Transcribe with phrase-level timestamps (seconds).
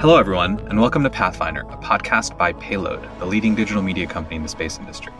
[0.00, 4.36] Hello, everyone, and welcome to Pathfinder, a podcast by Payload, the leading digital media company
[4.36, 5.12] in the space industry.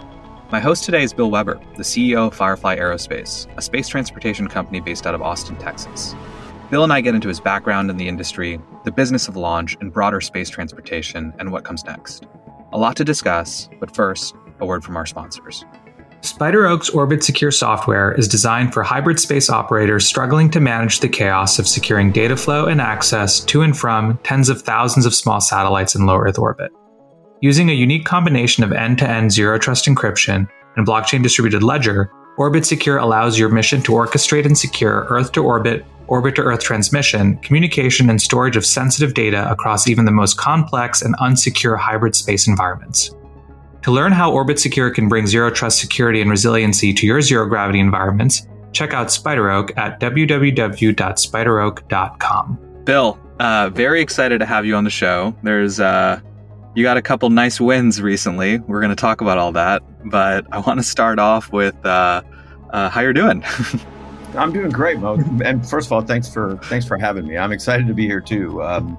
[0.51, 4.81] My host today is Bill Weber, the CEO of Firefly Aerospace, a space transportation company
[4.81, 6.15] based out of Austin, Texas.
[6.71, 9.93] Bill and I get into his background in the industry, the business of launch, and
[9.93, 12.27] broader space transportation, and what comes next.
[12.73, 15.63] A lot to discuss, but first, a word from our sponsors.
[16.23, 21.59] SpiderOak's Orbit Secure software is designed for hybrid space operators struggling to manage the chaos
[21.59, 25.95] of securing data flow and access to and from tens of thousands of small satellites
[25.95, 26.73] in low Earth orbit.
[27.41, 32.11] Using a unique combination of end to end zero trust encryption and blockchain distributed ledger,
[32.37, 36.63] Orbit Secure allows your mission to orchestrate and secure Earth to orbit, orbit to Earth
[36.63, 42.15] transmission, communication, and storage of sensitive data across even the most complex and unsecure hybrid
[42.15, 43.11] space environments.
[43.83, 47.47] To learn how Orbit Secure can bring zero trust security and resiliency to your zero
[47.47, 52.59] gravity environments, check out SpiderOak at www.spideroak.com.
[52.85, 55.35] Bill, uh, very excited to have you on the show.
[55.43, 56.21] There's uh,
[56.75, 58.59] you got a couple nice wins recently.
[58.59, 62.21] We're going to talk about all that, but I want to start off with uh,
[62.71, 63.43] uh how you're doing.
[64.37, 65.15] I'm doing great, Mo.
[65.45, 67.39] And first of all, thanks for thanks for having me.
[67.39, 68.63] I'm excited to be here too.
[68.63, 68.97] Um,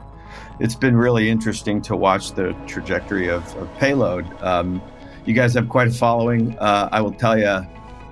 [0.62, 4.26] it's been really interesting to watch the trajectory of, of payload.
[4.44, 4.80] Um,
[5.26, 6.58] you guys have quite a following.
[6.60, 7.66] Uh, I will tell you,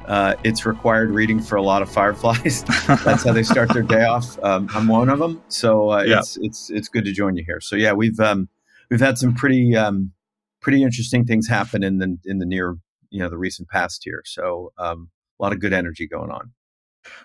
[0.08, 2.64] uh, it's required reading for a lot of fireflies.
[2.88, 4.44] That's how they start their day off.
[4.44, 6.18] Um, I'm one of them, so uh, yeah.
[6.18, 7.62] it's it's it's good to join you here.
[7.62, 8.50] So yeah, we've um,
[8.90, 10.12] we've had some pretty um,
[10.60, 12.78] pretty interesting things happen in the in the near
[13.12, 14.24] you know the recent past here.
[14.26, 16.52] So um, a lot of good energy going on.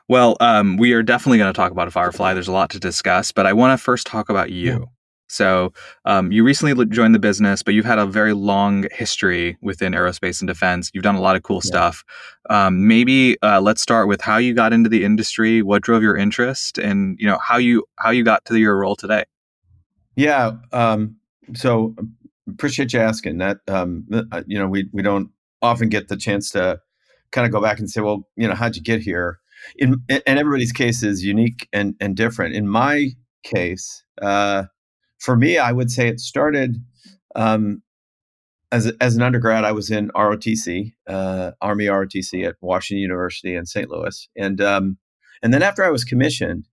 [0.06, 2.34] Well, um, we are definitely going to talk about a Firefly.
[2.34, 4.88] There's a lot to discuss, but I want to first talk about you.
[5.34, 5.72] So
[6.04, 10.40] um, you recently joined the business, but you've had a very long history within aerospace
[10.40, 10.90] and defense.
[10.94, 11.68] You've done a lot of cool yeah.
[11.68, 12.04] stuff.
[12.48, 16.16] Um, maybe uh, let's start with how you got into the industry, what drove your
[16.16, 19.24] interest, and you know how you how you got to your role today.
[20.16, 20.52] Yeah.
[20.72, 21.16] Um,
[21.54, 21.96] so
[22.48, 23.58] appreciate you asking that.
[23.66, 26.80] Um, uh, you know, we we don't often get the chance to
[27.32, 29.40] kind of go back and say, well, you know, how'd you get here?
[29.78, 32.54] In and everybody's case is unique and and different.
[32.54, 33.10] In my
[33.42, 34.04] case.
[34.22, 34.64] Uh,
[35.24, 36.76] for me, I would say it started
[37.34, 37.82] um,
[38.70, 39.64] as, as an undergrad.
[39.64, 43.88] I was in ROTC, uh, Army ROTC at Washington University in St.
[43.88, 44.98] Louis, and um,
[45.42, 46.68] and then after I was commissioned,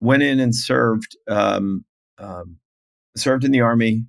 [0.00, 1.84] went in and served um,
[2.18, 2.58] um
[3.16, 4.04] served in the Army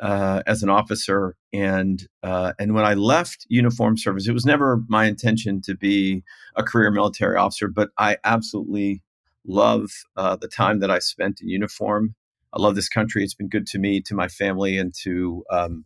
[0.00, 4.82] uh, as an officer, and uh, and when I left uniform service, it was never
[4.88, 6.22] my intention to be
[6.56, 9.02] a career military officer, but I absolutely
[9.46, 12.14] love uh, the time that I spent in uniform
[12.52, 13.22] I love this country.
[13.22, 15.84] It's been good to me, to my family, and to um,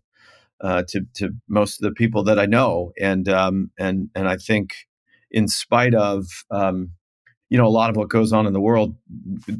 [0.60, 2.92] uh, to to most of the people that I know.
[3.00, 4.74] And um, and and I think,
[5.30, 6.90] in spite of um,
[7.50, 8.96] you know a lot of what goes on in the world,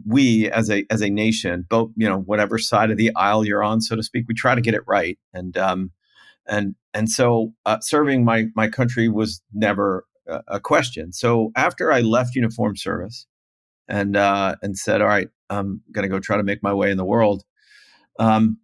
[0.06, 3.62] we as a as a nation, both you know whatever side of the aisle you're
[3.62, 5.18] on, so to speak, we try to get it right.
[5.32, 5.90] And um,
[6.46, 11.12] and and so uh, serving my my country was never a, question.
[11.12, 13.26] So after I left uniform service,
[13.88, 16.90] and uh, and said, "All right, I'm going to go try to make my way
[16.90, 17.44] in the world."
[18.18, 18.58] Um,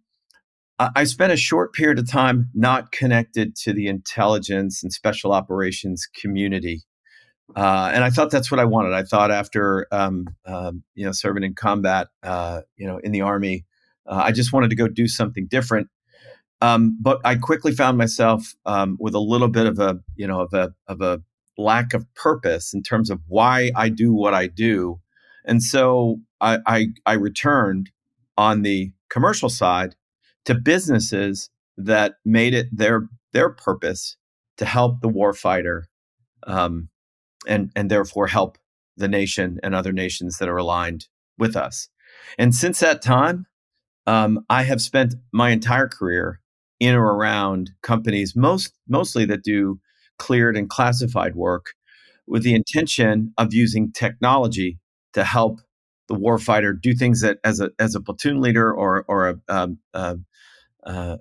[0.95, 6.07] I spent a short period of time not connected to the intelligence and special operations
[6.07, 6.81] community,
[7.55, 8.93] uh, and I thought that's what I wanted.
[8.93, 13.21] I thought after um, um, you know serving in combat, uh, you know, in the
[13.21, 13.65] army,
[14.07, 15.87] uh, I just wanted to go do something different.
[16.61, 20.41] Um, but I quickly found myself um, with a little bit of a you know
[20.41, 21.21] of a of a
[21.57, 24.99] lack of purpose in terms of why I do what I do
[25.45, 27.91] and so I, I, I returned
[28.37, 29.95] on the commercial side
[30.45, 34.17] to businesses that made it their their purpose
[34.57, 35.83] to help the warfighter
[36.47, 36.89] um,
[37.47, 38.57] and and therefore help
[38.97, 41.07] the nation and other nations that are aligned
[41.37, 41.89] with us.
[42.37, 43.47] And since that time,
[44.05, 46.39] um, I have spent my entire career
[46.79, 49.79] in or around companies, most mostly that do
[50.17, 51.73] cleared and classified work,
[52.27, 54.79] with the intention of using technology
[55.13, 55.61] to help
[56.07, 60.17] the warfighter do things that as a as a platoon leader or or a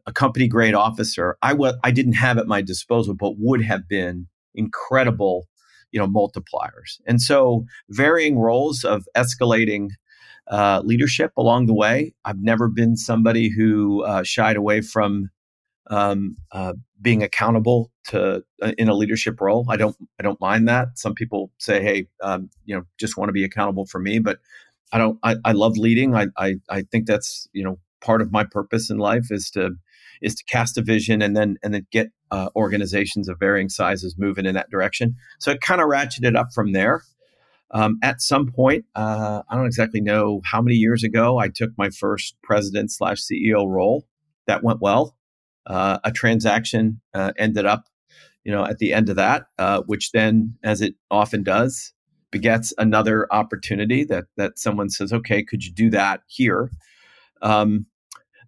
[0.07, 3.89] a company grade officer I w- I didn't have at my disposal, but would have
[3.89, 5.49] been incredible,
[5.93, 7.01] you know, multipliers.
[7.07, 9.91] And so varying roles of escalating
[10.49, 12.15] uh, leadership along the way.
[12.25, 15.31] I've never been somebody who uh, shied away from
[15.91, 16.73] um, uh,
[17.03, 19.67] being accountable to uh, in a leadership role.
[19.69, 20.99] I don't I don't mind that.
[20.99, 24.39] Some people say, hey, um, you know, just want to be accountable for me, but
[24.93, 25.19] I don't.
[25.23, 26.15] I, I love leading.
[26.15, 29.71] I, I I think that's you know part of my purpose in life is to
[30.23, 34.17] is to cast a vision and then and then get uh, organizations of varying sizes
[34.17, 35.17] moving in that direction.
[35.39, 37.03] So it kind of ratcheted up from there.
[37.73, 41.71] Um, at some point, uh, I don't exactly know how many years ago, I took
[41.79, 44.07] my first president slash CEO role.
[44.47, 45.17] That went well.
[45.71, 47.85] Uh, a transaction uh, ended up,
[48.43, 51.93] you know, at the end of that, uh, which then, as it often does,
[52.33, 56.73] begets another opportunity that that someone says, "Okay, could you do that here?"
[57.41, 57.87] Um,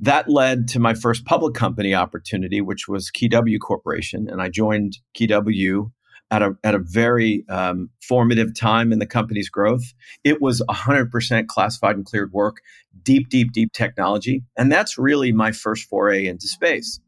[0.01, 4.99] that led to my first public company opportunity, which was KeyW Corporation, and I joined
[5.17, 5.93] KeyW
[6.33, 9.95] at a at a very um, formative time in the company's growth.
[10.25, 12.57] It was 100% classified and cleared work,
[13.01, 16.99] deep, deep, deep technology, and that's really my first foray into space.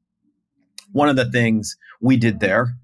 [0.94, 2.76] One of the things we did there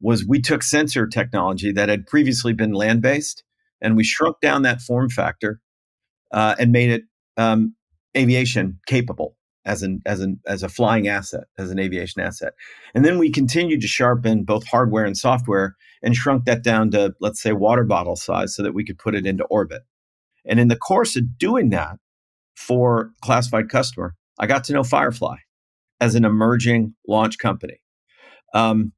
[0.00, 3.42] was we took sensor technology that had previously been land based
[3.80, 5.60] and we shrunk down that form factor
[6.30, 7.02] uh, and made it
[7.36, 7.74] um,
[8.16, 12.52] aviation capable as an as an as a flying asset as an aviation asset.
[12.94, 15.74] And then we continued to sharpen both hardware and software
[16.04, 19.16] and shrunk that down to let's say water bottle size so that we could put
[19.16, 19.82] it into orbit.
[20.44, 21.96] And in the course of doing that
[22.54, 25.36] for classified customer i got to know firefly
[26.00, 27.80] as an emerging launch company
[28.54, 28.92] um,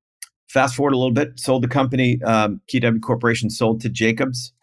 [0.48, 2.22] Fast forward a little bit, sold the company.
[2.22, 4.54] Um, KeyW Corporation sold to Jacobs.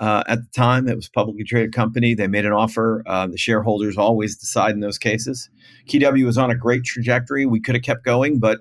[0.00, 2.14] Uh, at the time, it was a publicly traded company.
[2.14, 3.02] They made an offer.
[3.06, 5.50] Uh, the shareholders always decide in those cases.
[5.88, 7.44] KW was on a great trajectory.
[7.44, 8.60] We could have kept going, but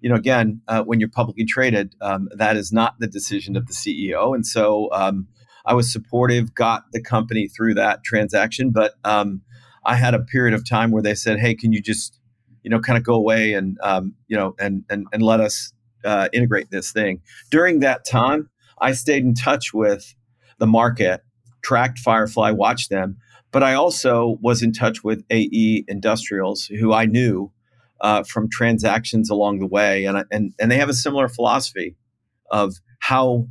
[0.00, 3.66] you know, again, uh, when you're publicly traded, um, that is not the decision of
[3.66, 4.34] the CEO.
[4.34, 5.26] And so um,
[5.66, 8.70] I was supportive, got the company through that transaction.
[8.70, 9.42] But um,
[9.84, 12.17] I had a period of time where they said, "Hey, can you just,
[12.62, 15.72] you know, kind of go away and um, you know, and and and let us
[16.04, 17.20] uh, integrate this thing.
[17.50, 18.48] During that time,
[18.80, 20.14] I stayed in touch with
[20.58, 21.22] the market,
[21.62, 23.18] tracked Firefly, watched them,
[23.50, 27.52] but I also was in touch with AE Industrials, who I knew
[28.00, 31.96] uh, from transactions along the way, and and and they have a similar philosophy
[32.50, 33.48] of how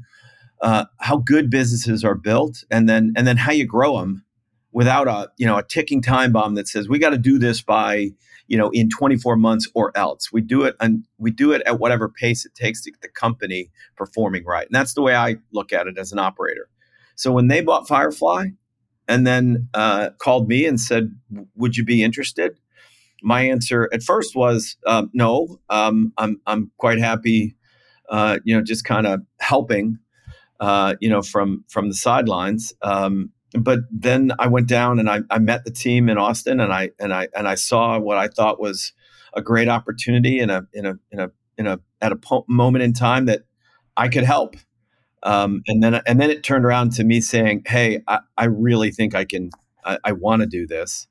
[0.61, 4.23] uh, how good businesses are built, and then and then how you grow them
[4.71, 7.61] without a you know a ticking time bomb that says we got to do this
[7.61, 8.09] by
[8.47, 10.31] you know in 24 months or else.
[10.31, 13.09] We do it and we do it at whatever pace it takes to get the
[13.09, 16.69] company performing right and that's the way i look at it as an operator.
[17.15, 18.47] So when they bought firefly
[19.07, 21.15] and then uh, called me and said
[21.55, 22.59] would you be interested?
[23.23, 27.55] My answer at first was um, no um, I'm, I'm quite happy
[28.09, 29.99] uh, you know just kind of helping
[30.59, 35.21] uh, you know from from the sidelines um, but then I went down and I,
[35.29, 38.27] I met the team in Austin and I and I and I saw what I
[38.27, 38.93] thought was
[39.33, 42.83] a great opportunity in a in a in a in a at a po- moment
[42.83, 43.43] in time that
[43.95, 44.55] I could help.
[45.23, 48.91] Um, and then and then it turned around to me saying, "Hey, I, I really
[48.91, 49.49] think I can.
[49.83, 51.07] I, I want to do this,"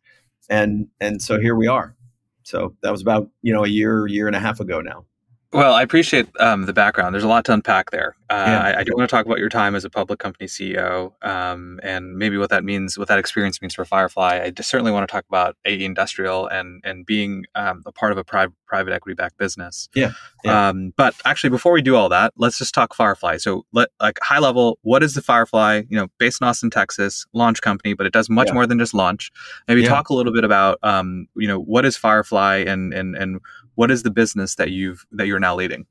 [0.49, 1.97] and and so here we are.
[2.45, 5.05] So that was about you know a year year and a half ago now.
[5.53, 7.15] Well, I appreciate um, the background.
[7.15, 8.17] There's a lot to unpack there.
[8.29, 8.61] Uh, yeah.
[8.61, 11.79] I, I, do want to talk about your time as a public company CEO um,
[11.85, 14.41] and maybe what that means, what that experience means for Firefly.
[14.43, 18.19] I certainly want to talk about AE Industrial and and being um, a part of
[18.19, 19.89] a pri- private equity backed business.
[19.95, 20.13] Yeah.
[20.45, 20.69] yeah.
[20.69, 23.37] Um, but actually, before we do all that, let's just talk Firefly.
[23.37, 25.83] So, let like high level, what is the Firefly?
[25.89, 28.55] You know, based in Austin, Texas, launch company, but it does much yeah.
[28.55, 29.31] more than just launch.
[29.69, 33.41] Maybe talk a little bit about um, you know what is Firefly and and and
[33.77, 35.87] what is the business that you've that you're now leading?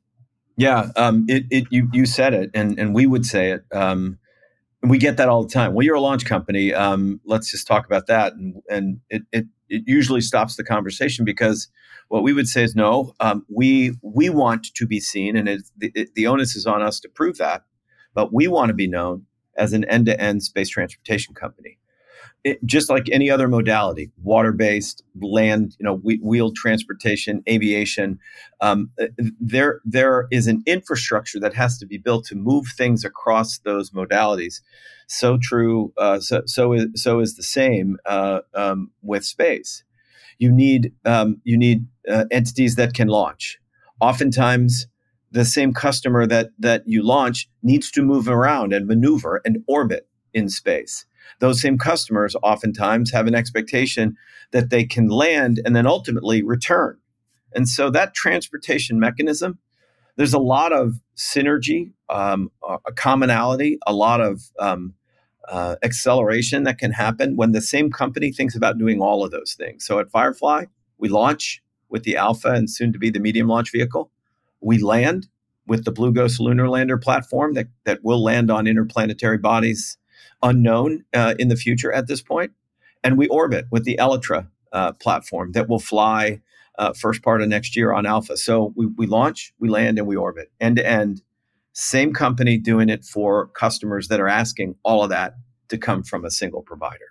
[0.57, 3.65] Yeah, um, it, it you you said it, and and we would say it.
[3.71, 4.19] Um,
[4.81, 5.73] we get that all the time.
[5.73, 6.73] Well, you're a launch company.
[6.73, 11.25] Um, let's just talk about that, and and it, it it usually stops the conversation
[11.25, 11.69] because
[12.09, 13.13] what we would say is no.
[13.19, 16.99] Um, we we want to be seen, and the, it, the onus is on us
[17.01, 17.63] to prove that.
[18.13, 19.25] But we want to be known
[19.57, 21.77] as an end-to-end space transportation company
[22.45, 28.19] it, just like any other modality, water-based, land, you know, wheeled transportation, aviation,
[28.61, 28.91] um,
[29.39, 33.89] there there is an infrastructure that has to be built to move things across those
[33.89, 34.61] modalities.
[35.07, 35.91] So true.
[35.97, 39.83] Uh, so so is so is the same uh, um, with space.
[40.37, 43.57] You need um, you need uh, entities that can launch.
[43.99, 44.85] Oftentimes,
[45.31, 50.07] the same customer that that you launch needs to move around and maneuver and orbit
[50.31, 51.07] in space
[51.39, 54.15] those same customers oftentimes have an expectation
[54.51, 56.97] that they can land and then ultimately return.
[57.53, 59.59] And so that transportation mechanism,
[60.17, 64.93] there's a lot of synergy, um, a commonality, a lot of um,
[65.49, 69.55] uh, acceleration that can happen when the same company thinks about doing all of those
[69.57, 69.85] things.
[69.85, 70.65] So at Firefly,
[70.97, 74.11] we launch with the Alpha and soon to be the medium launch vehicle.
[74.61, 75.27] We land
[75.67, 79.97] with the Blue Ghost lunar lander platform that, that will land on interplanetary bodies
[80.45, 82.51] unknown uh, in the future at this point.
[83.03, 86.41] And we orbit with the Elytra uh, platform that will fly
[86.77, 88.37] uh, first part of next year on Alpha.
[88.37, 91.21] So we, we launch, we land, and we orbit end to end
[91.73, 95.35] Same company doing it for customers that are asking all of that
[95.69, 97.05] to come from a single provider.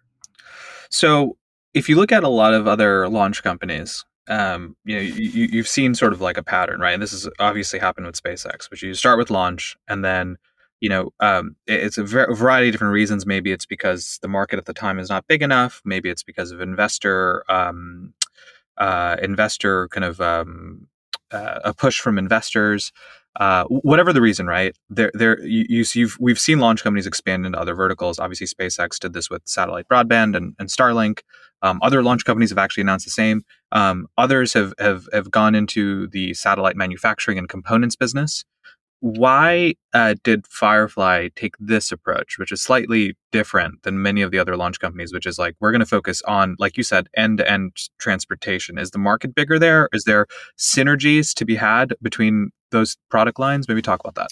[0.91, 1.37] So,
[1.75, 5.69] if you look at a lot of other launch companies, um, you know, you, you've
[5.69, 6.95] seen sort of like a pattern, right?
[6.95, 10.37] And this has obviously happened with SpaceX, which you start with launch and then
[10.85, 13.25] you know, um, it's a variety of different reasons.
[13.25, 15.81] Maybe it's because the market at the time is not big enough.
[15.83, 18.13] Maybe it's because of investor, um,
[18.77, 20.87] uh, investor kind of um,
[21.31, 22.93] uh, a push from investors.
[23.41, 24.77] Uh, whatever the reason, right?
[24.91, 28.19] There, there, you, have we've seen launch companies expand into other verticals.
[28.19, 31.21] Obviously, SpaceX did this with satellite broadband and, and Starlink.
[31.63, 33.43] Um, other launch companies have actually announced the same.
[33.73, 38.45] Um, others have, have have gone into the satellite manufacturing and components business
[39.05, 44.39] why uh, did Firefly take this approach, which is slightly different than many of the
[44.39, 47.37] other launch companies, which is like, we're going to focus on, like you said, end
[47.37, 48.79] to end transportation?
[48.79, 49.91] Is the market bigger there?
[49.93, 53.69] Is there synergies to be had between those product lines?
[53.69, 54.31] Maybe talk about that.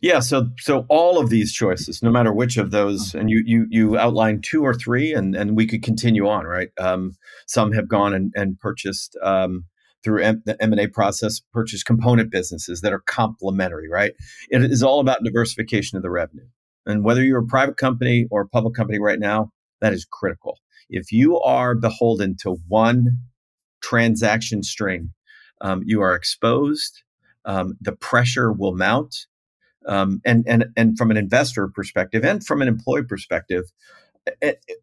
[0.00, 3.66] Yeah, so so all of these choices, no matter which of those, and you you
[3.68, 6.70] you outlined two or three, and and we could continue on, right?
[6.78, 7.16] Um,
[7.46, 9.64] some have gone and, and purchased um,
[10.02, 14.12] through M- the M&A process purchase component businesses that are complementary, right?
[14.48, 16.46] It is all about diversification of the revenue.
[16.86, 20.58] And whether you're a private company or a public company right now, that is critical.
[20.88, 23.18] If you are beholden to one
[23.82, 25.12] transaction string,
[25.60, 27.02] um, you are exposed.
[27.44, 29.26] Um, the pressure will mount.
[29.86, 33.64] Um, and, and, and from an investor perspective and from an employee perspective,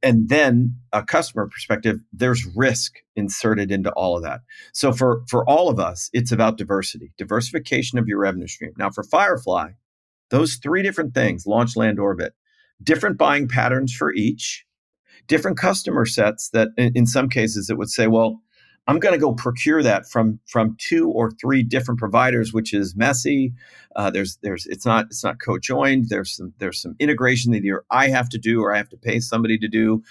[0.04, 4.42] and then a customer perspective there's risk inserted into all of that.
[4.74, 8.74] So for for all of us it's about diversity diversification of your revenue stream.
[8.78, 9.72] Now for firefly
[10.30, 12.34] those three different things launch land orbit
[12.82, 14.66] different buying patterns for each
[15.28, 18.42] different customer sets that in, in some cases it would say well
[18.88, 22.96] I'm going to go procure that from from two or three different providers, which is
[22.96, 23.54] messy.
[23.96, 26.10] Uh, there's there's it's not it's not co-joined.
[26.10, 28.98] There's some there's some integration that either I have to do or I have to
[28.98, 30.04] pay somebody to do.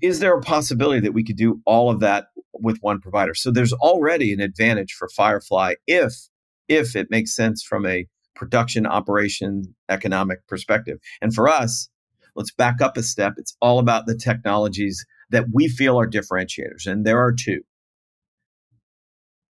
[0.00, 3.34] Is there a possibility that we could do all of that with one provider?
[3.34, 6.28] So there's already an advantage for Firefly if
[6.68, 10.98] if it makes sense from a production operation economic perspective.
[11.20, 11.88] And for us,
[12.36, 13.34] let's back up a step.
[13.36, 16.86] It's all about the technologies that we feel are differentiators.
[16.86, 17.62] And there are two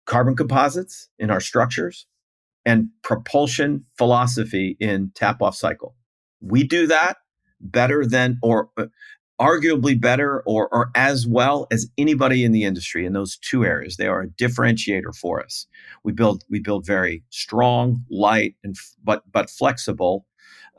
[0.06, 2.06] carbon composites in our structures
[2.64, 5.94] and propulsion philosophy in tap off cycle.
[6.40, 7.18] We do that
[7.60, 8.86] better than, or uh,
[9.40, 13.96] arguably better, or, or as well as anybody in the industry in those two areas.
[13.96, 15.66] They are a differentiator for us.
[16.04, 20.26] We build we build very strong, light, and but but flexible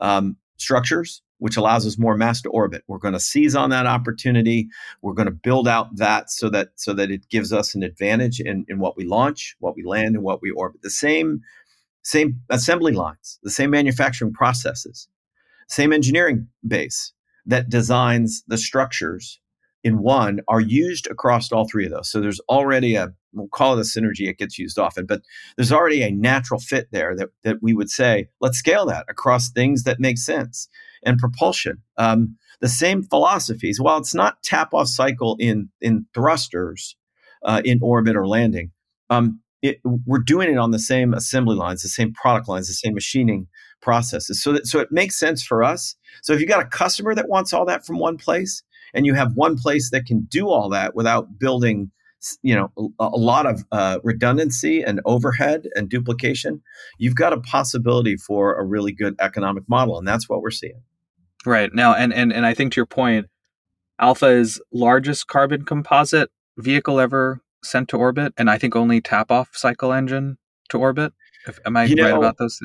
[0.00, 2.84] um, structures which allows us more mass to orbit.
[2.86, 4.68] We're going to seize on that opportunity.
[5.02, 8.40] We're going to build out that so that so that it gives us an advantage
[8.40, 10.82] in, in what we launch, what we land, and what we orbit.
[10.82, 11.40] The same
[12.02, 15.08] same assembly lines, the same manufacturing processes,
[15.68, 17.12] same engineering base
[17.46, 19.40] that designs the structures
[19.82, 22.10] in one are used across all three of those.
[22.10, 24.28] So there's already a we'll call it a synergy.
[24.28, 25.22] It gets used often, but
[25.56, 29.50] there's already a natural fit there that that we would say let's scale that across
[29.50, 30.68] things that make sense
[31.04, 31.78] and propulsion.
[31.96, 33.80] Um, the same philosophies.
[33.80, 36.96] While it's not tap off cycle in in thrusters
[37.44, 38.70] uh, in orbit or landing,
[39.08, 42.74] um, it, we're doing it on the same assembly lines, the same product lines, the
[42.74, 43.46] same machining
[43.80, 44.42] processes.
[44.42, 45.96] So that so it makes sense for us.
[46.22, 48.62] So if you got a customer that wants all that from one place,
[48.94, 51.90] and you have one place that can do all that without building
[52.42, 56.60] you know a, a lot of uh, redundancy and overhead and duplication
[56.98, 60.82] you've got a possibility for a really good economic model and that's what we're seeing
[61.46, 61.72] Right.
[61.72, 63.26] Now and and and I think to your point,
[63.98, 69.30] Alpha is largest carbon composite vehicle ever sent to orbit, and I think only tap
[69.30, 71.12] off cycle engine to orbit.
[71.46, 72.60] If, am I you right know, about those?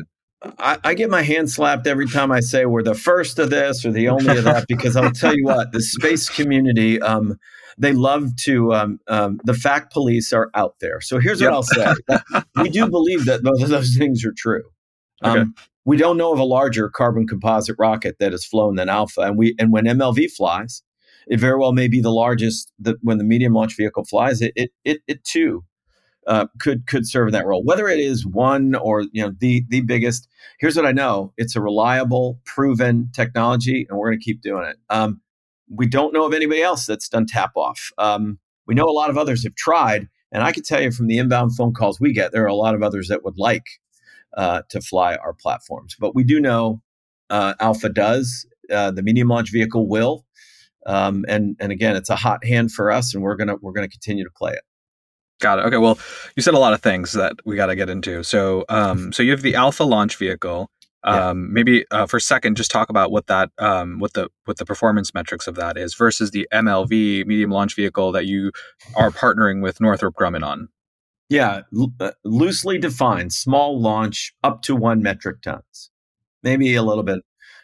[0.59, 3.85] I, I, get my hand slapped every time I say we're the first of this
[3.85, 7.37] or the only of that because I'll tell you what, the space community, um,
[7.77, 11.01] they love to, um, um, the fact police are out there.
[11.01, 11.51] So here's yep.
[11.51, 11.93] what I'll say.
[12.61, 14.63] we do believe that both of those things are true.
[15.23, 15.39] Okay.
[15.39, 19.21] Um, we don't know of a larger carbon composite rocket that has flown than Alpha.
[19.21, 20.81] And we and when MLV flies,
[21.27, 22.71] it very well may be the largest.
[22.79, 25.63] The, when the medium launch vehicle flies, it it it, it too
[26.27, 27.63] uh, could could serve in that role.
[27.63, 30.27] Whether it is one or you know the the biggest.
[30.59, 34.65] Here's what I know: it's a reliable, proven technology, and we're going to keep doing
[34.65, 34.77] it.
[34.89, 35.21] Um,
[35.69, 37.91] we don't know of anybody else that's done tap off.
[37.97, 41.07] Um, we know a lot of others have tried, and I can tell you from
[41.07, 43.65] the inbound phone calls we get, there are a lot of others that would like
[44.35, 45.95] uh, to fly our platforms.
[45.99, 46.81] But we do know
[47.29, 48.45] uh, Alpha does.
[48.71, 50.25] Uh, the medium launch vehicle will,
[50.87, 53.87] um, and and again, it's a hot hand for us, and we're gonna we're gonna
[53.87, 54.63] continue to play it.
[55.41, 55.65] Got it.
[55.65, 55.77] Okay.
[55.77, 55.99] Well,
[56.35, 58.23] you said a lot of things that we got to get into.
[58.23, 60.69] So, um, so you have the Alpha launch vehicle.
[61.03, 61.33] Um, yeah.
[61.51, 64.65] Maybe uh, for a second, just talk about what that, um, what the what the
[64.65, 68.51] performance metrics of that is versus the MLV medium launch vehicle that you
[68.95, 70.69] are partnering with Northrop Grumman on.
[71.29, 71.61] Yeah,
[71.99, 75.91] uh, loosely defined, small launch up to one metric tons,
[76.43, 77.19] maybe a little bit.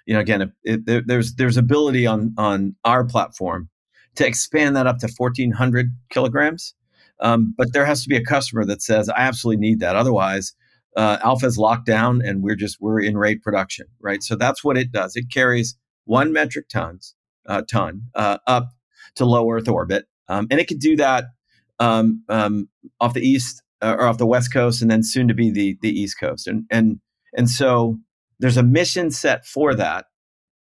[0.06, 3.70] You know, again, if there, there's there's ability on on our platform
[4.16, 6.74] to expand that up to 1,400 kilograms.
[7.22, 9.96] Um, but there has to be a customer that says, I absolutely need that.
[9.96, 10.54] Otherwise,
[10.98, 14.24] uh, Alpha is locked down and we're just, we're in rate production, right?
[14.24, 15.16] So that's what it does.
[15.16, 15.76] It carries
[16.06, 17.16] one metric tons,
[17.48, 18.70] uh, ton uh, up
[19.16, 20.06] to low Earth orbit.
[20.28, 21.26] Um, and it could do that
[21.80, 25.34] um, um off the east uh, or off the west coast and then soon to
[25.34, 26.48] be the, the east coast.
[26.48, 27.00] And, and,
[27.36, 27.98] and so
[28.40, 30.06] there's a mission set for that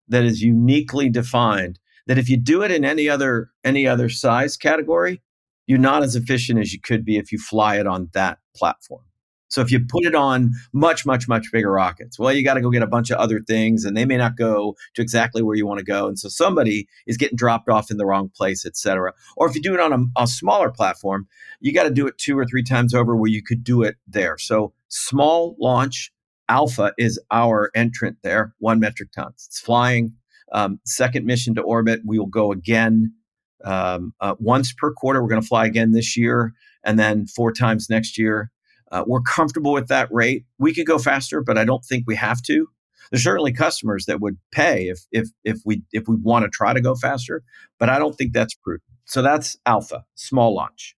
[0.08, 4.56] that is uniquely defined that if you do it in any other any other size
[4.56, 5.22] category
[5.70, 9.04] you're not as efficient as you could be if you fly it on that platform.
[9.46, 12.60] So if you put it on much, much, much bigger rockets, well, you got to
[12.60, 15.54] go get a bunch of other things and they may not go to exactly where
[15.54, 16.08] you want to go.
[16.08, 19.12] And so somebody is getting dropped off in the wrong place, et cetera.
[19.36, 21.28] Or if you do it on a, a smaller platform,
[21.60, 23.94] you got to do it two or three times over where you could do it
[24.08, 24.38] there.
[24.38, 26.10] So small launch
[26.48, 29.46] Alpha is our entrant there, one metric tons.
[29.46, 30.14] It's flying.
[30.52, 32.00] Um, second mission to orbit.
[32.04, 33.14] We will go again
[33.64, 35.22] um, uh, once per quarter.
[35.22, 36.52] We're going to fly again this year
[36.84, 38.50] and then four times next year.
[38.90, 40.44] Uh, we're comfortable with that rate.
[40.58, 42.66] We could go faster, but I don't think we have to.
[43.10, 46.72] There's certainly customers that would pay if if if we if we want to try
[46.72, 47.42] to go faster,
[47.78, 48.84] but I don't think that's prudent.
[49.04, 50.96] So that's alpha, small launch.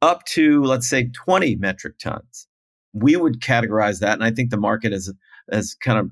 [0.00, 2.48] Up to let's say 20 metric tons.
[2.92, 5.12] We would categorize that, and I think the market is
[5.50, 6.10] has kind of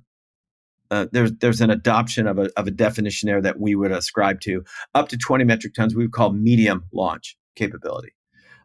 [0.90, 4.40] uh, there's there's an adoption of a of a definition there that we would ascribe
[4.42, 5.94] to up to 20 metric tons.
[5.94, 8.14] We would call medium launch capability.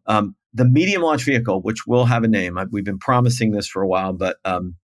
[0.08, 3.68] Um, the medium launch vehicle, which will have a name, I, we've been promising this
[3.68, 4.76] for a while, but um,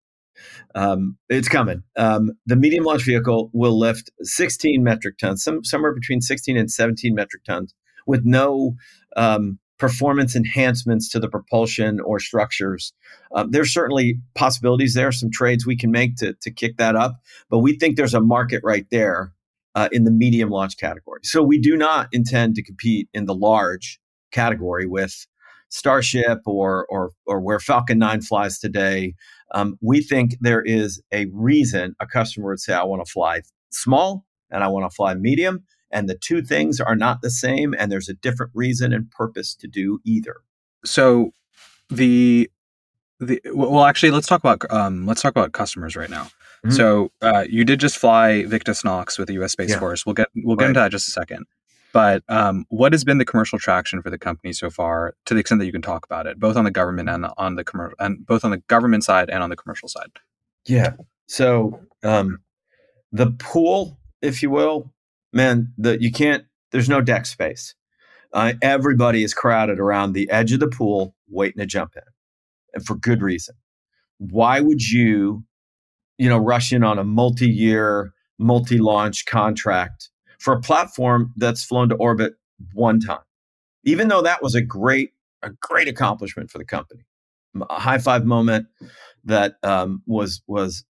[0.75, 1.83] um, it's coming.
[1.97, 6.71] Um, the medium launch vehicle will lift 16 metric tons, some, somewhere between 16 and
[6.71, 7.75] 17 metric tons,
[8.07, 8.75] with no
[9.17, 12.93] um, performance enhancements to the propulsion or structures.
[13.35, 17.17] Uh, there's certainly possibilities there, some trades we can make to, to kick that up,
[17.49, 19.33] but we think there's a market right there
[19.75, 21.21] uh, in the medium launch category.
[21.25, 23.99] So we do not intend to compete in the large
[24.31, 25.27] category with
[25.73, 29.15] Starship or or or where Falcon 9 flies today.
[29.55, 33.43] Um, we think there is a reason a customer would say, I want to fly
[33.71, 37.75] small and I want to fly medium and the two things are not the same
[37.79, 40.37] and there's a different reason and purpose to do either
[40.85, 41.33] so
[41.89, 42.51] the
[43.19, 46.71] the well actually let's talk about um let's talk about customers right now mm-hmm.
[46.71, 49.79] so uh, you did just fly victus nox with the us space yeah.
[49.79, 50.69] force we'll get we'll get right.
[50.71, 51.47] into that just a second
[51.93, 55.41] but um, what has been the commercial traction for the company so far to the
[55.41, 57.97] extent that you can talk about it both on the government and on the commercial
[57.99, 60.11] and both on the government side and on the commercial side
[60.67, 60.93] yeah
[61.27, 62.39] so um,
[63.13, 64.93] the pool if you will
[65.33, 67.75] man, the, you can't, there's no deck space.
[68.33, 72.03] Uh, everybody is crowded around the edge of the pool waiting to jump in,
[72.75, 73.57] and for good reason.
[74.19, 75.45] Why would you,
[76.19, 81.97] you know, rush in on a multi-year, multi-launch contract for a platform that's flown to
[81.97, 82.35] orbit
[82.73, 83.25] one time?
[83.85, 85.11] Even though that was a great,
[85.43, 87.05] a great accomplishment for the company,
[87.69, 88.67] a high five moment
[89.25, 90.85] that um, was was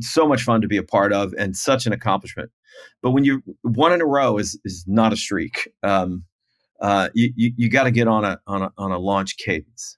[0.00, 2.50] so much fun to be a part of and such an accomplishment.
[3.02, 5.68] But when you one in a row is is not a streak.
[5.82, 6.24] Um,
[6.80, 9.96] uh, you you, you got to get on a on a on a launch cadence.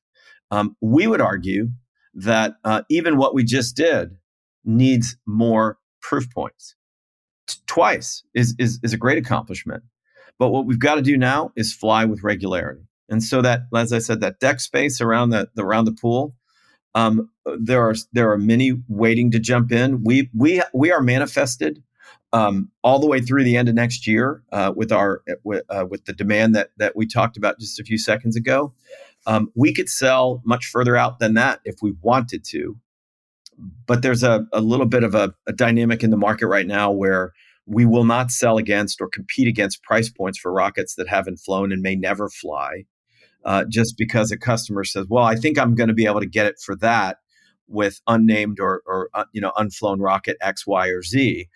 [0.50, 1.68] Um, we would argue
[2.14, 4.16] that uh, even what we just did
[4.64, 6.74] needs more proof points.
[7.66, 9.82] Twice is, is is a great accomplishment,
[10.38, 12.82] but what we've got to do now is fly with regularity.
[13.08, 16.34] And so that, as I said, that deck space around the, the around the pool
[16.94, 20.02] um, there are there are many waiting to jump in.
[20.04, 21.82] We we we are manifested
[22.32, 25.86] um, all the way through the end of next year uh, with our with, uh,
[25.88, 28.72] with the demand that that we talked about just a few seconds ago.
[29.26, 32.76] Um, we could sell much further out than that if we wanted to,
[33.86, 36.90] but there's a, a little bit of a, a dynamic in the market right now
[36.90, 37.32] where
[37.66, 41.70] we will not sell against or compete against price points for rockets that haven't flown
[41.70, 42.84] and may never fly
[43.44, 46.26] uh, just because a customer says, "Well, I think I'm going to be able to
[46.26, 47.18] get it for that
[47.68, 51.48] with unnamed or, or uh, you know unflown rocket X, Y, or Z."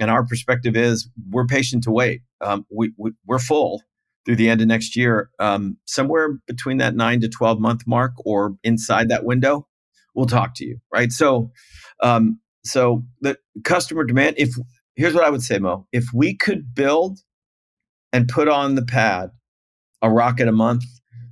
[0.00, 2.22] And our perspective is we're patient to wait.
[2.40, 3.82] Um, we, we are full
[4.24, 8.12] through the end of next year, um, somewhere between that nine to twelve month mark
[8.24, 9.66] or inside that window.
[10.14, 11.12] We'll talk to you, right?
[11.12, 11.50] So,
[12.02, 14.36] um, so the customer demand.
[14.38, 14.50] If
[14.96, 17.20] here's what I would say, Mo, if we could build
[18.12, 19.30] and put on the pad
[20.02, 20.84] a rocket a month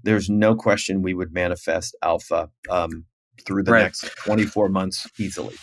[0.06, 3.04] there's no question we would manifest alpha um,
[3.44, 3.82] through the Right.
[3.82, 5.54] next 24 months easily.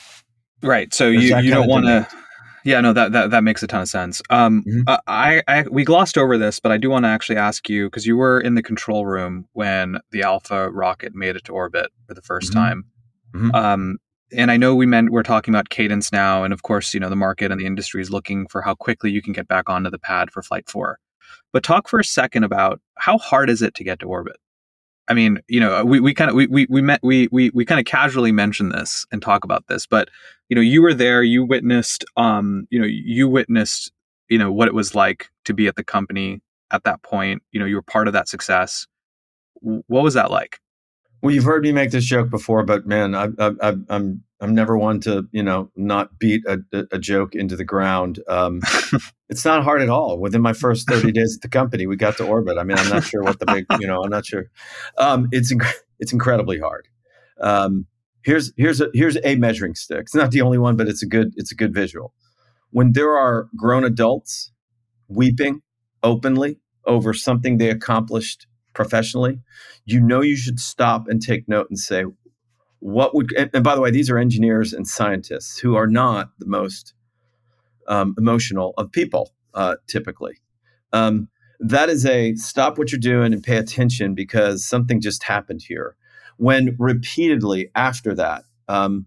[0.62, 0.93] Right.
[0.93, 2.08] So There's you, you don't want to.
[2.65, 4.21] Yeah, no, that, that that makes a ton of sense.
[4.29, 4.84] Um, Mhm.
[4.88, 7.88] uh, I, I we glossed over this, but I do want to actually ask you
[7.88, 11.91] because you were in the control room when the Alpha rocket made it to orbit
[12.08, 12.53] for the 1st Mhm.
[12.53, 12.86] time.
[13.36, 13.53] Mhm.
[13.53, 13.97] Um,
[14.32, 17.10] and I know we meant we're talking about cadence now, and of course, you know
[17.10, 19.89] the market and the industry is looking for how quickly you can get back onto
[19.89, 20.99] the pad for Flight Four.
[21.53, 24.35] But talk for a second about how hard is it to get to orbit?
[25.07, 27.65] I mean, you know, we, we kind of we we we met we we we
[27.65, 30.09] kind of casually mention this and talk about this, but
[30.49, 33.91] you know, you were there, you witnessed, um, you know, you witnessed,
[34.29, 37.43] you know, what it was like to be at the company at that point.
[37.51, 38.87] You know, you were part of that success.
[39.61, 40.59] What was that like?
[41.23, 44.53] Well, you've heard me make this joke before, but man, I, I, I, I'm I'm
[44.53, 46.59] never one to you know not beat a,
[46.91, 48.19] a- joke into the ground.
[48.27, 48.59] Um,
[49.29, 50.19] it's not hard at all.
[50.19, 52.57] Within my first 30 days at the company, we got to orbit.
[52.57, 54.51] I mean, I'm not sure what the big you know I'm not sure.
[54.97, 56.89] Um, it's inc- it's incredibly hard.
[57.39, 57.86] Um,
[58.23, 60.01] here's here's a here's a measuring stick.
[60.01, 62.13] It's not the only one, but it's a good it's a good visual.
[62.71, 64.51] When there are grown adults
[65.07, 65.62] weeping
[66.03, 69.39] openly over something they accomplished professionally,
[69.86, 72.05] you know you should stop and take note and say,
[72.79, 76.45] what would and, by the way, these are engineers and scientists who are not the
[76.45, 76.93] most
[77.88, 80.38] um, emotional of people uh, typically.
[80.91, 85.62] Um, that is a stop what you're doing and pay attention because something just happened
[85.65, 85.95] here.
[86.38, 89.05] When repeatedly after that, um,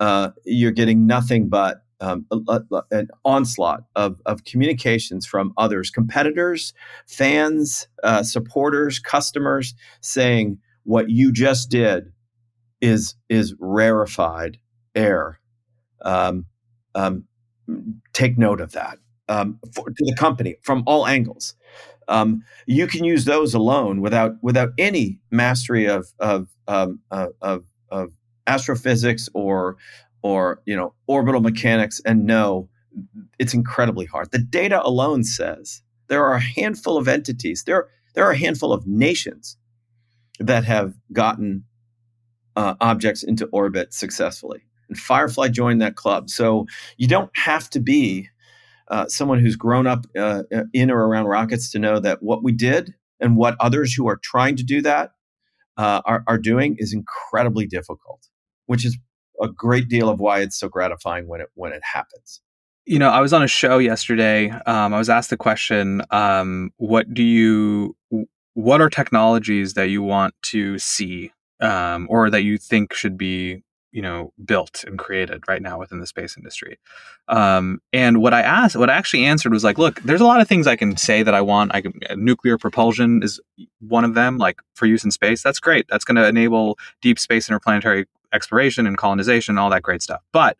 [0.00, 5.90] uh, you're getting nothing but um, a- a- an onslaught of, of communications from others,
[5.90, 6.72] competitors,
[7.06, 12.12] fans, uh, supporters, customers, saying what you just did
[12.80, 14.58] is is rarefied
[14.94, 15.40] air.
[16.02, 16.46] Um,
[16.94, 17.24] um,
[18.12, 21.54] take note of that um, for, to the company from all angles.
[22.08, 27.64] Um, you can use those alone without without any mastery of of um, uh, of,
[27.90, 28.10] of
[28.46, 29.76] astrophysics or
[30.24, 32.68] or you know orbital mechanics, and know
[33.38, 34.32] it's incredibly hard.
[34.32, 37.62] The data alone says there are a handful of entities.
[37.64, 39.56] There there are a handful of nations
[40.40, 41.64] that have gotten
[42.56, 44.62] uh, objects into orbit successfully.
[44.88, 46.30] And Firefly joined that club.
[46.30, 48.28] So you don't have to be
[48.88, 52.52] uh, someone who's grown up uh, in or around rockets to know that what we
[52.52, 55.12] did and what others who are trying to do that
[55.76, 58.28] uh, are, are doing is incredibly difficult,
[58.66, 58.98] which is
[59.40, 62.40] a great deal of why it's so gratifying when it when it happens.
[62.86, 64.50] You know, I was on a show yesterday.
[64.50, 67.96] Um, I was asked the question, um, "What do you?
[68.54, 73.62] What are technologies that you want to see, um, or that you think should be,
[73.90, 76.78] you know, built and created right now within the space industry?"
[77.26, 80.42] Um, and what I asked, what I actually answered was like, "Look, there's a lot
[80.42, 81.74] of things I can say that I want.
[81.74, 83.40] I can nuclear propulsion is
[83.80, 85.42] one of them, like for use in space.
[85.42, 85.86] That's great.
[85.88, 90.20] That's going to enable deep space interplanetary exploration and colonization, all that great stuff.
[90.32, 90.56] But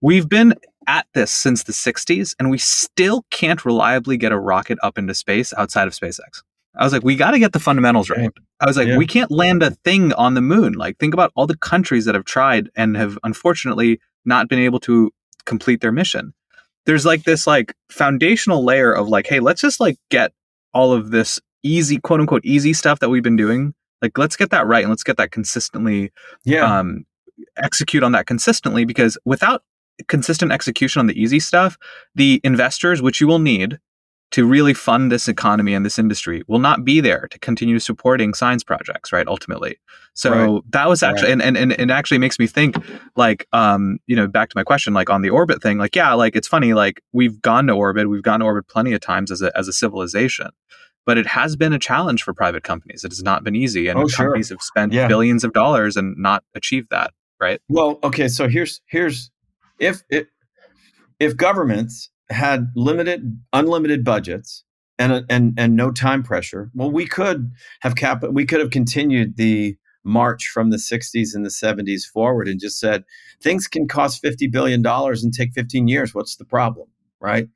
[0.00, 0.54] we've been
[0.86, 5.14] at this since the 60s and we still can't reliably get a rocket up into
[5.14, 6.42] space outside of SpaceX.
[6.78, 8.30] I was like, we got to get the fundamentals right.
[8.60, 8.98] I was like, Yeah.
[8.98, 10.74] we can't land a thing on the moon.
[10.74, 14.78] Like, think about all the countries that have tried and have unfortunately not been able
[14.80, 15.10] to
[15.46, 16.34] complete their mission.
[16.84, 20.32] There's like this like foundational layer of like, hey, let's just like get
[20.74, 23.74] all of this easy, quote unquote, easy stuff that we've been doing.
[24.06, 26.12] Like, let's get that right and let's get that consistently
[26.44, 27.04] Yeah, um,
[27.56, 29.62] execute on that consistently because without
[30.08, 31.76] consistent execution on the easy stuff,
[32.14, 33.78] the investors, which you will need
[34.32, 38.34] to really fund this economy and this industry, will not be there to continue supporting
[38.34, 39.26] science projects, right?
[39.28, 39.78] Ultimately.
[40.14, 40.62] So Right.
[40.70, 42.76] that was actually, and, and, and it actually makes me think
[43.16, 46.12] like, um, you know, back to my question, like on the orbit thing, like, yeah,
[46.14, 49.30] like it's funny, like we've gone to orbit, we've gone to orbit plenty of times
[49.30, 50.48] as a, as a civilization.
[51.06, 53.04] But it has been a challenge for private companies.
[53.04, 54.26] It has not been easy, and Oh, sure.
[54.26, 55.06] companies have spent Yeah.
[55.08, 57.12] billions of dollars and not achieved that.
[57.40, 57.60] Right?
[57.68, 59.30] Well, okay, so here's here's
[59.78, 60.28] if it
[61.20, 64.64] if governments had limited unlimited budgets
[64.98, 69.36] and and and no time pressure, well we could have cap we could have continued
[69.36, 73.02] the march from the 60s and the 70s forward and just said
[73.42, 76.86] things can cost 50 billion dollars and take 15 years, what's the problem,
[77.20, 77.48] right?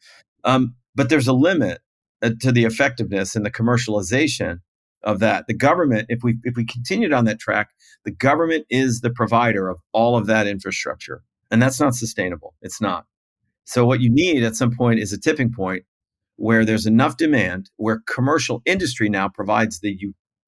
[0.45, 1.81] Um, but there's a limit
[2.23, 4.59] Uh, to the effectiveness and the commercialization
[5.03, 5.47] of that.
[5.49, 7.71] The government if we if we continued on that track
[8.05, 11.23] the government is the provider of all of that infrastructure.
[11.51, 12.55] And that's not sustainable.
[12.63, 13.05] It's not.
[13.65, 15.85] So, what you need at some point is a tipping point
[16.37, 19.97] where there's enough demand, where commercial industry now provides the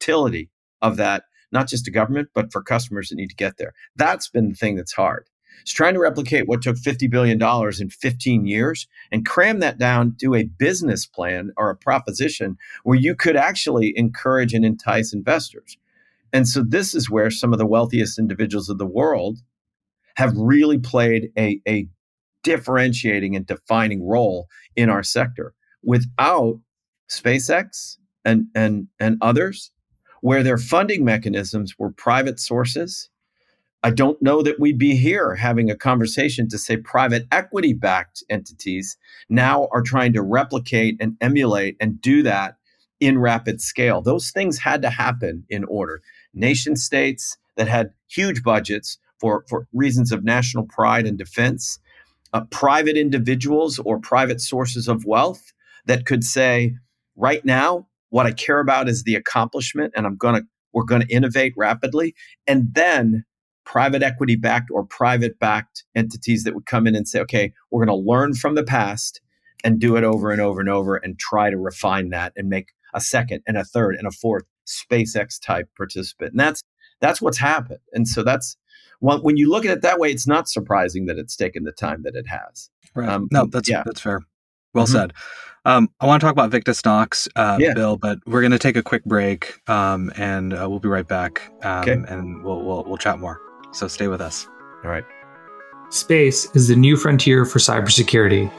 [0.00, 3.74] utility of that, not just to government, but for customers that need to get there.
[3.96, 5.26] That's been the thing that's hard.
[5.64, 7.40] Is trying to replicate what took $50 billion
[7.80, 12.98] in 15 years and cram that down to a business plan or a proposition where
[12.98, 15.76] you could actually encourage and entice investors.
[16.32, 19.38] And so this is where some of the wealthiest individuals of the world
[20.16, 21.88] have really played a, a
[22.42, 25.54] differentiating and defining role in our sector.
[25.82, 26.60] Without
[27.10, 29.70] SpaceX and, and, and others,
[30.20, 33.10] where their funding mechanisms were private sources,
[33.84, 38.22] I don't know that we'd be here having a conversation to say private equity backed
[38.30, 38.96] entities
[39.28, 42.56] now are trying to replicate and emulate and do that
[43.00, 44.00] in rapid scale.
[44.00, 46.00] Those things had to happen in order.
[46.32, 51.80] Nation states that had huge budgets for, for reasons of national pride and defense,
[52.32, 55.52] uh, private individuals or private sources of wealth
[55.86, 56.74] that could say,
[57.16, 60.42] right now, what I care about is the accomplishment, and I'm to
[60.72, 62.14] we're going to innovate rapidly,
[62.46, 63.24] and then
[63.64, 67.84] private equity backed or private backed entities that would come in and say, okay, we're
[67.84, 69.20] going to learn from the past
[69.64, 72.70] and do it over and over and over and try to refine that and make
[72.94, 76.32] a second and a third and a fourth SpaceX type participant.
[76.32, 76.62] And that's
[77.00, 77.80] that's what's happened.
[77.92, 78.56] And so that's
[79.00, 82.02] when you look at it that way, it's not surprising that it's taken the time
[82.04, 82.70] that it has.
[82.94, 83.08] Right.
[83.08, 83.82] Um, no, that's yeah.
[83.84, 84.20] that's fair.
[84.74, 84.92] Well mm-hmm.
[84.92, 85.12] said.
[85.64, 87.72] Um, I want to talk about Victus Nox, uh, yeah.
[87.74, 91.06] Bill, but we're going to take a quick break, um, and uh, we'll be right
[91.06, 91.92] back, um, okay.
[91.92, 93.40] and we'll, we'll we'll chat more.
[93.72, 94.46] So stay with us.
[94.84, 95.04] All right.
[95.90, 98.50] Space is the new frontier for cybersecurity.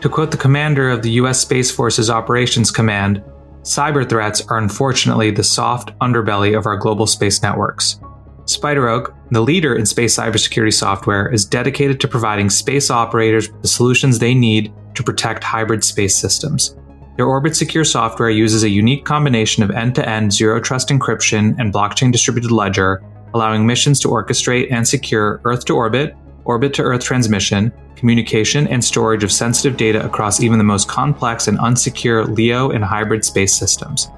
[0.00, 1.40] To quote the commander of the U.S.
[1.40, 3.22] Space Force's Operations Command,
[3.62, 7.98] cyber threats are unfortunately the soft underbelly of our global space networks.
[8.44, 13.68] SpiderOak, the leader in space cybersecurity software, is dedicated to providing space operators with the
[13.68, 16.76] solutions they need to protect hybrid space systems.
[17.16, 21.58] Their Orbit Secure software uses a unique combination of end to end zero trust encryption
[21.58, 23.02] and blockchain distributed ledger
[23.34, 28.84] allowing missions to orchestrate and secure Earth to orbit, orbit to Earth transmission, communication, and
[28.84, 33.54] storage of sensitive data across even the most complex and unsecure LEO and hybrid space
[33.54, 34.10] systems.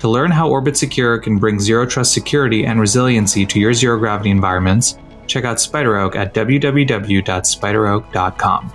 [0.00, 3.98] To learn how Orbit Secure can bring zero trust security and resiliency to your zero
[3.98, 8.72] gravity environments, check out SpiderOak at www.spideroak.com.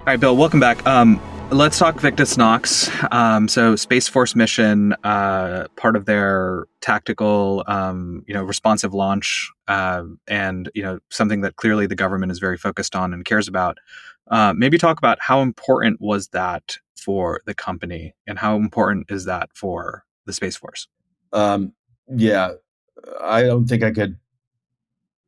[0.00, 0.84] All right, Bill, welcome back.
[0.86, 1.20] Um,
[1.52, 2.90] let's talk Victus Nox.
[3.10, 9.50] Um, so, Space Force mission, uh, part of their tactical, um, you know, responsive launch,
[9.68, 13.48] uh, and you know, something that clearly the government is very focused on and cares
[13.48, 13.78] about.
[14.30, 19.24] Uh, maybe talk about how important was that for the company, and how important is
[19.24, 20.88] that for the Space Force?
[21.32, 21.72] Um,
[22.08, 22.52] yeah,
[23.20, 24.16] I don't think I could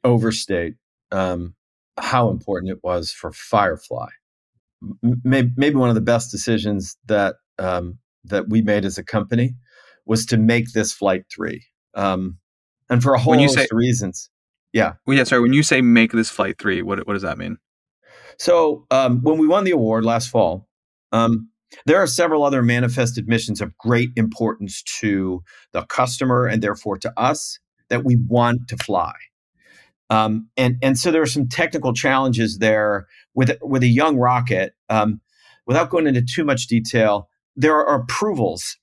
[0.05, 0.75] overstate
[1.11, 1.55] um,
[1.99, 4.09] how important it was for Firefly
[5.25, 9.55] maybe, maybe one of the best decisions that um, that we made as a company
[10.07, 11.65] was to make this flight three,
[11.95, 12.39] um,
[12.91, 14.31] and for a whole host say, of reasons.
[14.73, 14.95] Yeah.
[15.07, 15.25] Well, yeah.
[15.25, 15.43] Sorry.
[15.43, 17.59] When you say make this flight three, what what does that mean?
[18.39, 20.69] So um, when we won the award last fall,
[21.13, 21.51] um,
[21.87, 25.43] there are several other manifested missions of great importance to
[25.73, 29.13] the customer and therefore to us that we want to fly.
[30.11, 34.75] Um, and and so there are some technical challenges there with with a young rocket.
[34.89, 35.21] Um,
[35.67, 38.79] without going into too much detail, there are approvals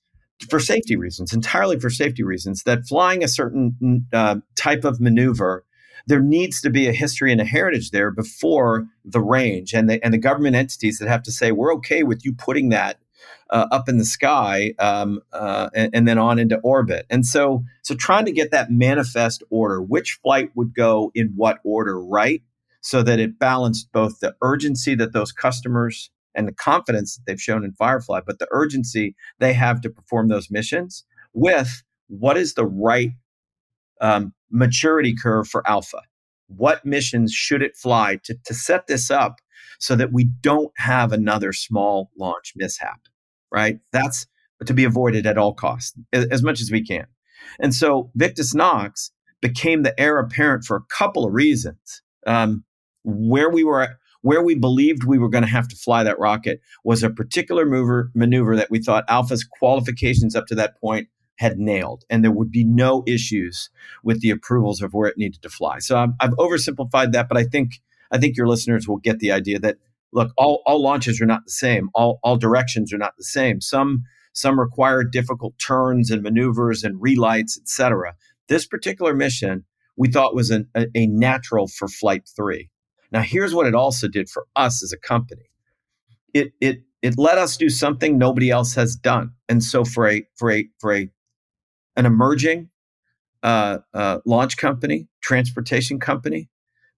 [0.48, 5.64] for safety reasons, entirely for safety reasons, that flying a certain uh, type of maneuver,
[6.06, 10.02] there needs to be a history and a heritage there before the range and the
[10.04, 12.98] and the government entities that have to say we're okay with you putting that
[13.50, 17.04] uh, up in the sky um, uh, and, and, then on into orbit.
[17.10, 21.58] And so, so trying to get that manifest order, which flight would go in what
[21.64, 22.42] order, right,
[22.80, 27.40] so that it balanced both the urgency that those customers and the confidence that they've
[27.40, 32.54] shown in Firefly, but the urgency they have to perform those missions with what is
[32.54, 33.10] the right
[34.00, 36.00] um, maturity curve for Alpha.
[36.46, 39.36] What missions should it fly to, to set this up
[39.78, 43.00] so that we don't have another small launch mishap?
[43.50, 43.78] right?
[43.92, 44.26] That's
[44.66, 47.06] to be avoided at all costs, as much as we can.
[47.60, 52.02] And so Victus Nox became the heir apparent for a couple of reasons.
[52.26, 52.64] Um,
[53.04, 56.60] where we were, where we believed we were going to have to fly that rocket
[56.84, 61.58] was a particular mover, maneuver that we thought Alpha's qualifications up to that point had
[61.58, 63.70] nailed, and there would be no issues
[64.04, 65.78] with the approvals of where it needed to fly.
[65.78, 69.32] So I've, I've oversimplified that, but I think I think your listeners will get the
[69.32, 69.78] idea that
[70.12, 71.90] look, all, all launches are not the same.
[71.94, 73.60] All, all directions are not the same.
[73.60, 78.14] Some, some require difficult turns and maneuvers and relights, etc.
[78.48, 79.64] This particular mission
[79.96, 82.70] we thought was an, a, a natural for flight three.
[83.12, 85.50] Now, here's what it also did for us as a company.
[86.32, 89.32] It, it, it let us do something nobody else has done.
[89.48, 91.10] And so for a, for a, for a,
[91.96, 92.70] an emerging
[93.42, 96.48] uh, uh, launch company, transportation company,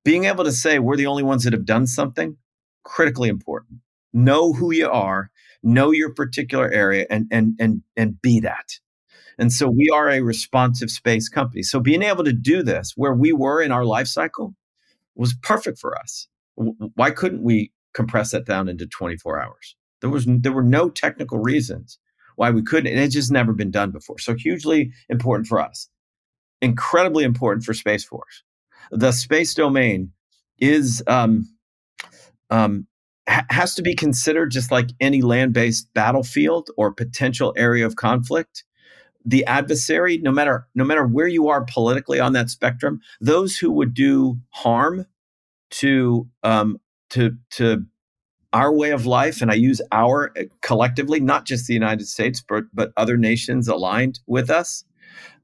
[0.04, 2.36] being able to say we're the only ones that have done something,
[2.84, 3.80] critically important.
[4.12, 5.30] Know who you are,
[5.62, 8.78] know your particular area, and and and and be that.
[9.38, 11.62] And so we are a responsive space company.
[11.62, 14.54] So being able to do this where we were in our life cycle
[15.14, 16.28] was perfect for us.
[16.54, 19.76] Why couldn't we compress that down into 24 hours?
[20.00, 21.98] There was there were no technical reasons
[22.36, 22.92] why we couldn't.
[22.92, 24.18] And it's just never been done before.
[24.18, 25.88] So hugely important for us.
[26.60, 28.42] Incredibly important for Space Force.
[28.90, 30.12] The space domain
[30.58, 31.48] is um,
[32.50, 32.86] um,
[33.28, 38.64] ha- has to be considered just like any land-based battlefield or potential area of conflict
[39.24, 43.70] the adversary no matter no matter where you are politically on that spectrum those who
[43.70, 45.06] would do harm
[45.70, 46.78] to um,
[47.10, 47.84] to to
[48.52, 52.42] our way of life and i use our uh, collectively not just the united states
[52.46, 54.84] but but other nations aligned with us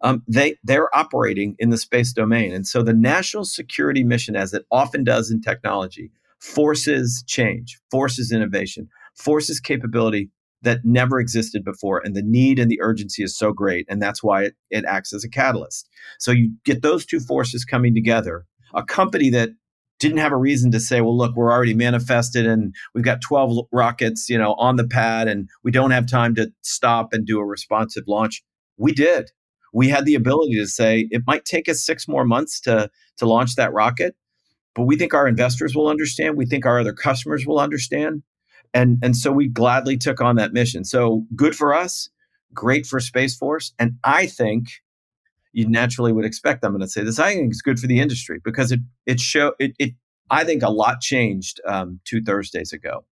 [0.01, 2.53] um, they they're operating in the space domain.
[2.53, 8.31] And so the national security mission as it often does in technology forces change forces
[8.31, 10.31] innovation forces capability
[10.63, 14.23] that never existed before and the need and the urgency is so great and that's
[14.23, 15.89] why it, it acts as a catalyst.
[16.19, 18.45] So you get those two forces coming together
[18.75, 19.51] a company that
[19.99, 23.67] didn't have a reason to say well look we're already manifested and we've got 12
[23.73, 27.39] rockets you know on the pad and we don't have time to stop and do
[27.39, 28.43] a responsive launch.
[28.77, 29.31] We did.
[29.73, 33.27] We had the ability to say it might take us six more months to to
[33.27, 34.15] launch that rocket
[34.75, 38.23] but we think our investors will understand we think our other customers will understand
[38.75, 40.85] and and so we gladly took on that mission.
[40.85, 42.09] So good for us
[42.55, 44.69] great for space force and i think
[45.53, 48.01] you naturally would expect i'm going to say this i think it's good for the
[48.01, 49.93] industry because it it show it, it
[50.31, 53.05] i think a lot changed um, two thursdays ago.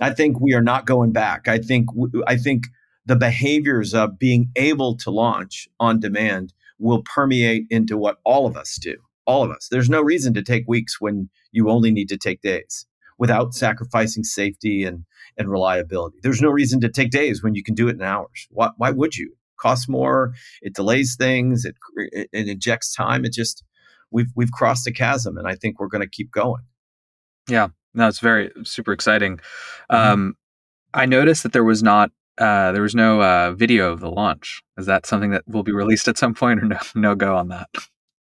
[0.00, 1.46] I think we are not going back.
[1.46, 1.88] I think
[2.26, 2.66] i think
[3.06, 8.56] the behaviors of being able to launch on demand will permeate into what all of
[8.56, 9.68] us do all of us.
[9.70, 12.84] There's no reason to take weeks when you only need to take days
[13.18, 15.04] without sacrificing safety and,
[15.36, 16.18] and reliability.
[16.22, 18.46] There's no reason to take days when you can do it in hours.
[18.50, 19.26] Why, why would you?
[19.26, 20.34] It costs more.
[20.62, 21.64] It delays things.
[21.64, 23.24] It, it, it injects time.
[23.24, 23.64] It just
[24.10, 26.62] we've we've crossed a chasm, and I think we're going to keep going.
[27.48, 29.38] Yeah, no, it's very super exciting.
[29.90, 29.96] Mm-hmm.
[29.96, 30.34] Um,
[30.94, 34.62] I noticed that there was not uh, there was no uh, video of the launch.
[34.78, 37.48] Is that something that will be released at some point, or no no go on
[37.48, 37.68] that?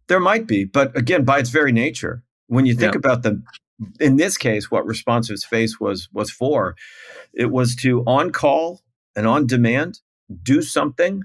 [0.08, 3.00] There might be, but again, by its very nature, when you think yeah.
[3.00, 3.42] about the
[4.00, 6.76] in this case, what responsive space was was for,
[7.34, 8.82] it was to on call
[9.16, 10.00] and on demand
[10.44, 11.24] do something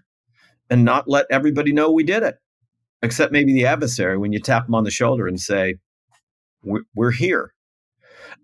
[0.71, 2.38] and not let everybody know we did it,
[3.03, 5.77] except maybe the adversary when you tap them on the shoulder and say,
[6.62, 7.53] "We're, here."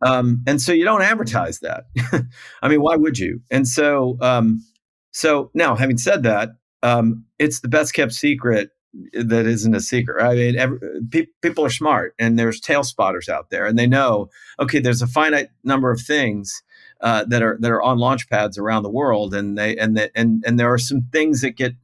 [0.03, 1.85] Um, and so you don't advertise that.
[2.63, 3.41] I mean, why would you?
[3.51, 4.65] And so, um,
[5.13, 6.51] so now, having said that,
[6.83, 8.71] um, it's the best kept secret
[9.13, 10.23] that isn't a secret.
[10.23, 10.79] I mean, every,
[11.11, 14.29] pe- people are smart, and there's tail spotters out there, and they know
[14.61, 16.63] okay, there's a finite number of things
[17.01, 20.11] uh, that are that are on launch pads around the world, and they and the,
[20.15, 21.75] and and there are some things that get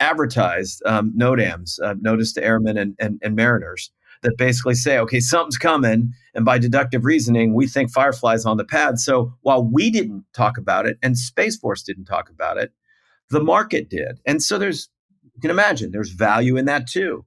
[0.00, 5.20] advertised, um, NOTAMs, uh, notice to airmen and, and, and mariners, that basically say, okay,
[5.20, 8.98] something's coming, and by deductive reasoning, we think Firefly's on the pad.
[8.98, 12.72] So while we didn't talk about it, and Space Force didn't talk about it,
[13.30, 14.88] the market did, and so there's
[15.34, 17.24] you can imagine there's value in that too.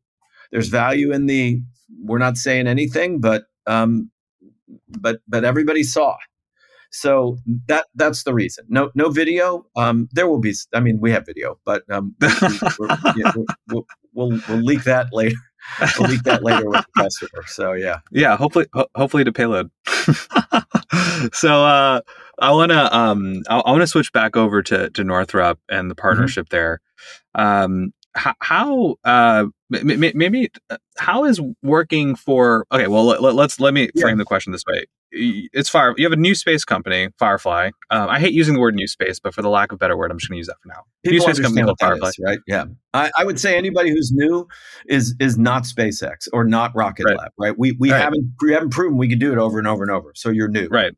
[0.52, 1.62] There's value in the
[2.02, 4.12] we're not saying anything, but um,
[4.88, 6.18] but but everybody saw.
[6.90, 8.66] So that that's the reason.
[8.70, 9.66] No no video.
[9.76, 10.54] Um, there will be.
[10.74, 12.28] I mean, we have video, but um, we,
[13.16, 13.32] yeah,
[13.68, 15.36] we'll, we'll, we'll leak that later.
[16.00, 17.44] We'll leak that later with the customer.
[17.48, 18.38] So yeah, yeah.
[18.38, 19.70] Hopefully, ho- hopefully to payload.
[21.34, 22.02] so uh,
[22.40, 25.92] I want to um, I, I want to switch back over to to Northrop and
[25.92, 26.02] the mm-hmm.
[26.02, 26.56] partnership mm-hmm.
[26.56, 26.82] there.
[27.36, 33.74] Um, how uh, maybe uh, how is working for okay well let, us let, let
[33.74, 34.22] me frame yeah.
[34.22, 34.86] the question this way.
[35.12, 37.72] It's fire you have a new space company firefly.
[37.90, 40.12] Um, i hate using the word new space but for the lack of better word
[40.12, 40.84] i'm just going to use that for now.
[41.04, 42.10] People new space company called firefly.
[42.10, 42.40] is, right?
[42.48, 42.66] Yeah.
[42.94, 44.48] I, I, would say anybody who's new
[44.88, 47.18] is is not spacex or not rocket right.
[47.18, 47.58] lab right?
[47.58, 48.02] We, we right.
[48.02, 50.48] haven't we haven't proven we can do it over and over and over so you're
[50.48, 50.68] new.
[50.68, 50.94] Right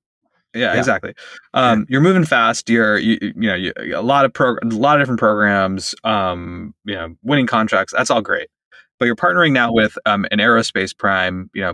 [0.53, 1.13] yeah, yeah, exactly.
[1.53, 2.69] Um, you're moving fast.
[2.69, 5.93] You're, you, you know, you, a lot of pro, a lot of different programs.
[6.03, 7.93] Um, you know, winning contracts.
[7.93, 8.49] That's all great.
[8.97, 11.49] But you're partnering now with um, an aerospace prime.
[11.53, 11.73] You know,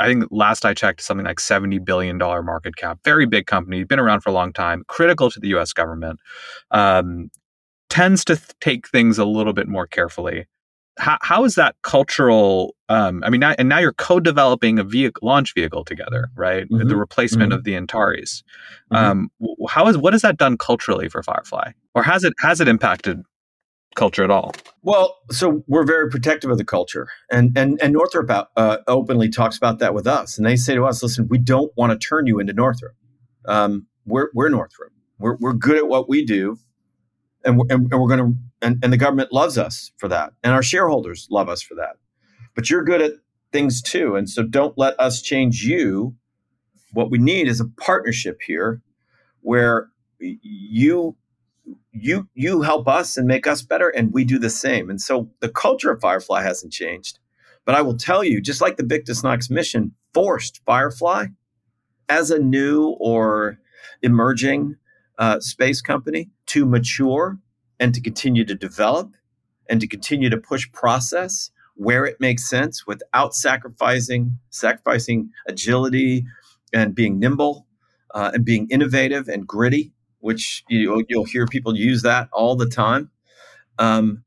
[0.00, 2.98] I think last I checked, something like seventy billion dollar market cap.
[3.04, 3.84] Very big company.
[3.84, 4.82] Been around for a long time.
[4.88, 5.72] Critical to the U.S.
[5.72, 6.18] government.
[6.70, 7.30] Um,
[7.90, 10.46] tends to th- take things a little bit more carefully
[10.98, 15.26] how, how is that cultural um, i mean now, and now you're co-developing a vehicle
[15.26, 16.88] launch vehicle together right mm-hmm.
[16.88, 17.58] the replacement mm-hmm.
[17.58, 18.42] of the antares
[18.92, 18.96] mm-hmm.
[18.96, 19.30] um,
[19.68, 23.22] how is what has that done culturally for firefly or has it has it impacted
[23.96, 24.52] culture at all.
[24.82, 29.56] Well, so we're very protective of the culture, and and and Northrop uh, openly talks
[29.56, 32.28] about that with us, and they say to us, "Listen, we don't want to turn
[32.28, 32.94] you into Northrop.
[33.46, 34.92] Um, we're we're Northrop.
[35.18, 36.58] We're we're good at what we do,
[37.46, 40.52] and and, and we're going to and, and the government loves us for that, and
[40.52, 41.96] our shareholders love us for that.
[42.54, 43.12] But you're good at
[43.52, 46.14] things too, and so don't let us change you.
[46.92, 48.82] What we need is a partnership here,
[49.40, 51.16] where you
[51.92, 55.28] you you help us and make us better and we do the same and so
[55.40, 57.18] the culture of firefly hasn't changed
[57.64, 61.26] but i will tell you just like the victus nox mission forced firefly
[62.08, 63.58] as a new or
[64.02, 64.76] emerging
[65.18, 67.38] uh, space company to mature
[67.78, 69.12] and to continue to develop
[69.68, 76.24] and to continue to push process where it makes sense without sacrificing sacrificing agility
[76.72, 77.66] and being nimble
[78.14, 79.92] uh, and being innovative and gritty
[80.26, 83.08] which you, you'll hear people use that all the time.
[83.78, 84.24] Um,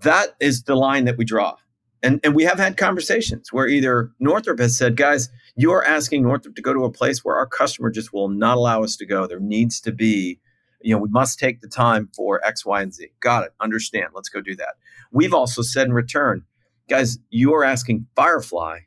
[0.00, 1.56] that is the line that we draw.
[2.02, 6.22] And, and we have had conversations where either Northrop has said, guys, you are asking
[6.22, 9.06] Northrop to go to a place where our customer just will not allow us to
[9.06, 9.26] go.
[9.26, 10.40] There needs to be,
[10.82, 13.08] you know, we must take the time for X, Y, and Z.
[13.20, 13.52] Got it.
[13.60, 14.08] Understand.
[14.14, 14.74] Let's go do that.
[15.10, 16.44] We've also said in return,
[16.88, 18.80] guys, you are asking Firefly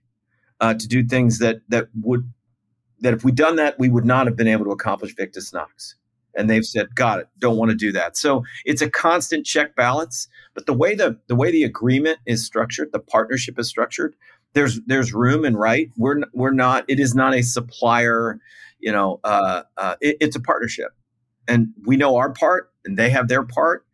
[0.59, 2.31] uh, to do things that that would
[2.99, 5.95] that if we'd done that, we would not have been able to accomplish Victus Nox
[6.35, 9.75] and they've said got it don't want to do that so it's a constant check
[9.75, 14.15] balance but the way the the way the agreement is structured the partnership is structured
[14.53, 18.39] there's there's room and right we're we're not it is not a supplier
[18.79, 20.91] you know uh, uh, it, it's a partnership
[21.47, 23.85] and we know our part and they have their part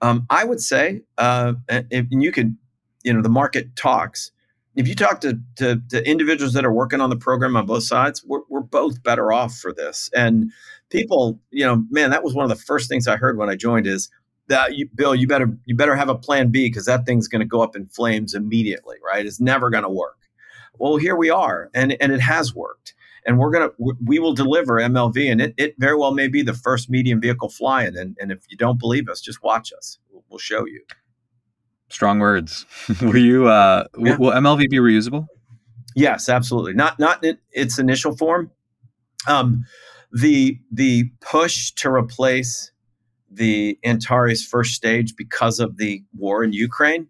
[0.00, 2.56] um, i would say uh, and, you could
[3.04, 4.32] you know the market talks
[4.74, 7.82] if you talk to, to, to, individuals that are working on the program on both
[7.82, 10.08] sides, we're, we're both better off for this.
[10.14, 10.50] And
[10.88, 13.54] people, you know, man, that was one of the first things I heard when I
[13.54, 14.08] joined is
[14.48, 17.40] that you, Bill, you better you better have a plan B because that thing's going
[17.40, 19.24] to go up in flames immediately, right?
[19.24, 20.18] It's never going to work.
[20.78, 22.94] Well, here we are, and and it has worked,
[23.26, 23.70] and we're gonna
[24.04, 27.48] we will deliver MLV, and it, it very well may be the first medium vehicle
[27.48, 27.96] flying.
[27.96, 29.98] And and if you don't believe us, just watch us.
[30.10, 30.82] We'll, we'll show you.
[31.88, 32.66] Strong words.
[33.02, 33.48] Were you?
[33.48, 34.16] Uh, yeah.
[34.16, 35.26] Will MLV be reusable?
[35.94, 36.74] Yes, absolutely.
[36.74, 38.50] Not not in its initial form.
[39.26, 39.64] Um,
[40.12, 42.72] the the push to replace
[43.30, 47.08] the Antares first stage because of the war in Ukraine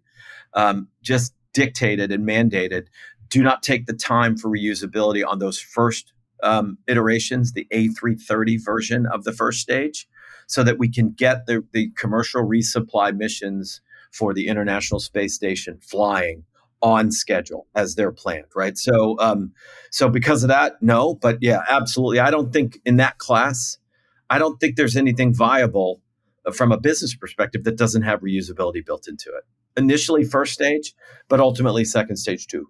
[0.53, 2.87] um, just dictated and mandated
[3.33, 6.13] do not take the time for reusability on those first
[6.43, 10.07] um, iterations, the A330 version of the first stage,
[10.45, 13.81] so that we can get the, the commercial resupply missions
[14.11, 16.43] for the International Space Station flying
[16.83, 18.77] on schedule as they're planned, right?
[18.77, 19.51] So, um,
[19.89, 22.19] so because of that, no, but yeah, absolutely.
[22.19, 23.79] I don't think in that class,
[24.29, 26.01] I don't think there's anything viable
[26.53, 29.43] from a business perspective that doesn't have reusability built into it.
[29.75, 30.93] Initially, first stage,
[31.29, 32.67] but ultimately second stage too.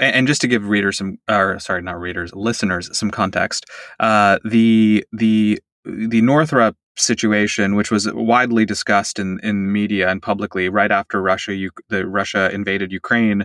[0.00, 3.66] And just to give readers some, or sorry, not readers, listeners some context,
[4.00, 10.68] uh, the the the Northrop situation, which was widely discussed in, in media and publicly
[10.68, 13.44] right after Russia, U- the Russia invaded Ukraine,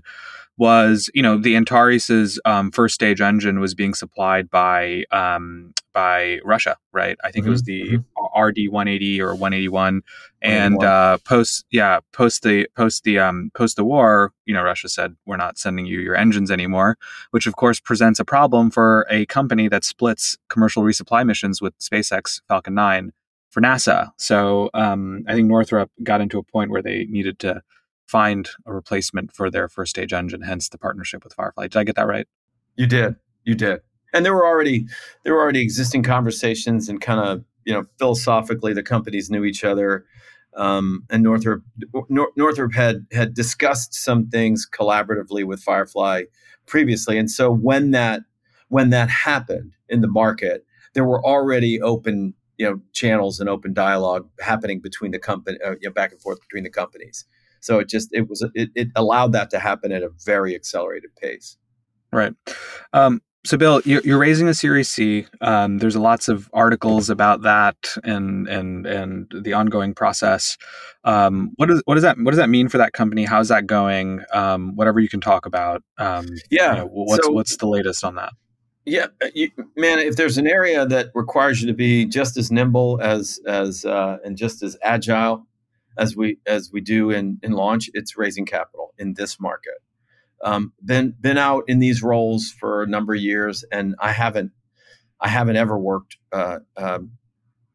[0.57, 6.39] was you know the Antares's um, first stage engine was being supplied by um, by
[6.43, 7.17] Russia, right?
[7.23, 7.49] I think mm-hmm.
[7.49, 8.41] it was mm-hmm, the mm-hmm.
[8.41, 10.01] RD 180 or 181,
[10.41, 14.87] and uh, post yeah post the post the um, post the war, you know Russia
[14.87, 16.97] said we're not sending you your engines anymore,
[17.31, 21.77] which of course presents a problem for a company that splits commercial resupply missions with
[21.79, 23.11] SpaceX Falcon 9
[23.49, 24.09] for NASA.
[24.17, 27.61] So um, I think Northrop got into a point where they needed to
[28.07, 31.67] find a replacement for their first stage engine, hence the partnership with Firefly.
[31.67, 32.27] Did I get that right?
[32.75, 33.15] You did.
[33.43, 33.81] You did.
[34.13, 34.87] And there were already
[35.23, 39.63] there were already existing conversations and kind of you know philosophically the companies knew each
[39.63, 40.05] other.
[40.55, 41.63] Um, and Northrop
[42.07, 46.23] Nor- Northrop had had discussed some things collaboratively with Firefly
[46.65, 48.21] previously, and so when that
[48.69, 53.73] when that happened in the market, there were already open you know channels and open
[53.73, 57.25] dialogue happening between the company uh, you know, back and forth between the companies
[57.65, 61.09] so it just it was it, it allowed that to happen at a very accelerated
[61.15, 61.57] pace.
[62.13, 62.33] Right.
[62.93, 65.25] Um, so bill you're, you're, raising a series c.
[65.41, 70.57] Um, there's lots of articles about that and and and the ongoing process.
[71.05, 73.25] Um, what does what does that what does that mean for that company?
[73.25, 74.21] How's that going?
[74.31, 78.03] Um, whatever you can talk about um, yeah you know, what's so, what's the latest
[78.03, 78.33] on that?
[78.85, 79.97] Yeah, uh, you, man.
[79.97, 84.17] If there's an area that requires you to be just as nimble as as uh,
[84.23, 85.47] and just as agile
[85.97, 89.75] as we as we do in in launch, it's raising capital in this market.
[90.43, 94.51] Um, been been out in these roles for a number of years, and I haven't
[95.19, 97.11] I haven't ever worked uh, um,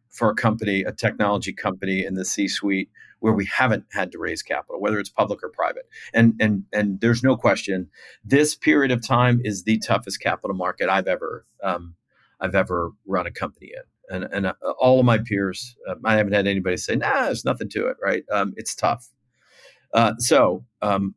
[0.09, 2.91] for a company, a technology company in the C-suite
[3.21, 5.87] where we haven't had to raise capital, whether it's public or private.
[6.13, 7.89] And and and there's no question,
[8.25, 11.95] this period of time is the toughest capital market I've ever um,
[12.41, 13.83] I've ever run a company in.
[14.11, 17.45] And, and uh, all of my peers, uh, I haven't had anybody say, "Nah, there's
[17.45, 18.25] nothing to it." Right?
[18.33, 19.09] Um, it's tough.
[19.95, 21.15] Uh, so um,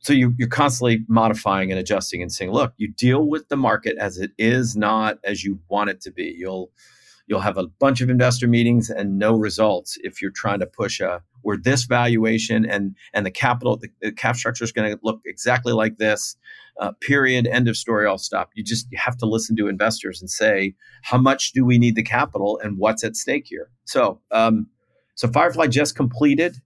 [0.00, 3.96] so you, you're constantly modifying and adjusting and saying, "Look, you deal with the market
[3.98, 6.70] as it is, not as you want it to be." You'll
[7.32, 11.00] you'll have a bunch of investor meetings and no results if you're trying to push
[11.00, 14.98] a where this valuation and and the capital the, the cap structure is going to
[15.02, 16.36] look exactly like this
[16.78, 20.20] uh, period end of story i'll stop you just you have to listen to investors
[20.20, 20.74] and say
[21.04, 24.66] how much do we need the capital and what's at stake here so um,
[25.14, 26.58] so firefly just completed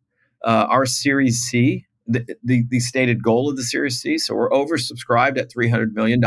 [0.44, 4.16] uh, our series c the, the, the, stated goal of the Series C.
[4.16, 6.22] So we're oversubscribed at $300 million.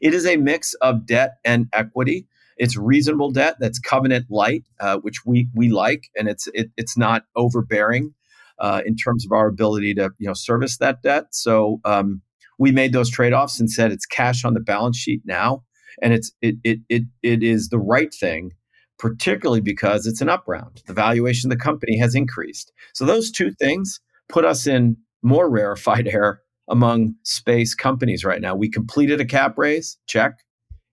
[0.00, 2.28] It is a mix of debt and equity.
[2.60, 6.96] It's reasonable debt that's covenant light, uh, which we we like, and it's it, it's
[6.96, 8.12] not overbearing
[8.58, 11.28] uh, in terms of our ability to you know service that debt.
[11.30, 12.20] So um,
[12.58, 15.64] we made those trade offs and said it's cash on the balance sheet now,
[16.02, 18.52] and it's it it it, it is the right thing
[18.98, 20.82] particularly because it's an up round.
[20.86, 22.70] The valuation of the company has increased.
[22.92, 23.98] So those two things
[24.28, 28.54] put us in more rarefied air among space companies right now.
[28.54, 30.34] We completed a cap raise, check,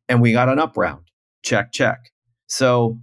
[0.07, 1.06] and we got an up round
[1.47, 2.11] check, check.
[2.47, 2.99] So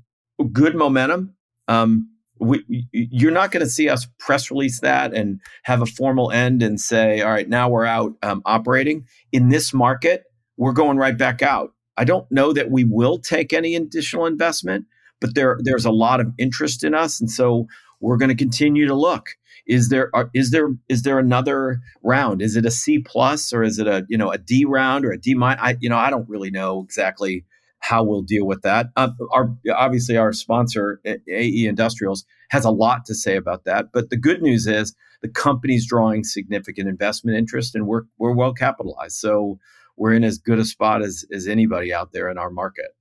[0.53, 1.35] good momentum.
[1.69, 6.31] Um, we, you're not going to see us press release that and have a formal
[6.31, 9.07] end and say, all right, now we're out um, operating.
[9.33, 10.25] In this market,
[10.57, 11.73] we're going right back out.
[11.97, 14.85] I don't know that we will take any additional investment,
[15.21, 17.67] but there there's a lot of interest in us, and so
[18.01, 19.37] we're going to continue to look.
[19.67, 22.43] Is there are, is there is there another round?
[22.43, 25.13] Is it a C plus or is it a you know a D round or
[25.13, 25.61] a D minus?
[25.63, 27.45] I you know I don't really know exactly
[27.85, 28.87] how we'll deal with that.
[28.97, 33.93] Uh, our obviously our sponsor AE Industrials has a lot to say about that.
[33.93, 38.55] But the good news is the company's drawing significant investment interest, and we're we're well
[38.55, 39.17] capitalized.
[39.17, 39.59] So
[39.97, 42.97] we're in as good a spot as as anybody out there in our market.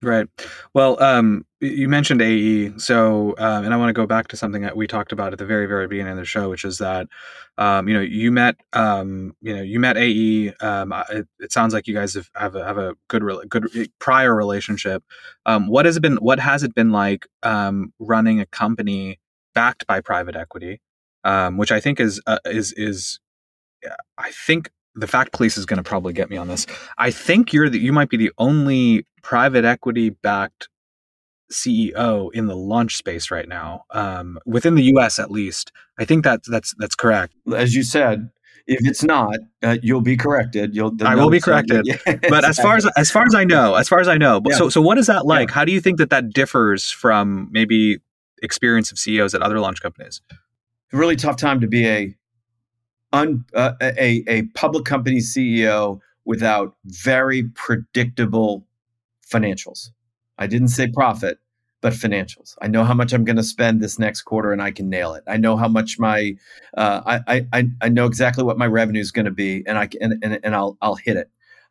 [0.00, 0.28] Right.
[0.74, 4.62] Well, um, you mentioned AE, so um, and I want to go back to something
[4.62, 7.08] that we talked about at the very, very beginning of the show, which is that
[7.56, 10.52] um, you know you met um, you know you met AE.
[10.60, 13.86] Um, it, it, sounds like you guys have have a, have a good good eh,
[13.98, 15.02] prior relationship.
[15.46, 16.18] Um, what has it been?
[16.18, 19.18] What has it been like running a company
[19.52, 20.80] backed by private equity,
[21.54, 23.18] which I think is uh, is is
[24.16, 26.66] I think the fact police is going to probably get me on this.
[26.98, 30.68] I think you're the, you might be the only private equity backed
[31.50, 35.18] CEO in the launch space right now, um, within the U.S.
[35.18, 35.72] at least.
[35.98, 37.34] I think that's that's that's correct.
[37.54, 38.30] As you said,
[38.66, 40.74] if it's not, uh, you'll be corrected.
[40.74, 41.86] You'll I will be corrected.
[41.86, 41.96] Yeah,
[42.28, 44.56] but as far as as far as I know, as far as I know, yeah.
[44.56, 45.48] so so what is that like?
[45.48, 45.54] Yeah.
[45.54, 47.98] How do you think that that differs from maybe
[48.42, 50.20] experience of CEOs at other launch companies?
[50.30, 52.14] It's a really tough time to be a
[53.12, 58.66] un, uh, a, a public company CEO without very predictable
[59.30, 59.90] financials.
[60.38, 61.38] I didn't say profit,
[61.80, 62.56] but financials.
[62.60, 65.14] I know how much I'm going to spend this next quarter, and I can nail
[65.14, 65.24] it.
[65.26, 66.34] I know how much my
[66.76, 69.86] uh, I, I I know exactly what my revenue is going to be, and I
[69.86, 71.30] can and, and I'll I'll hit it.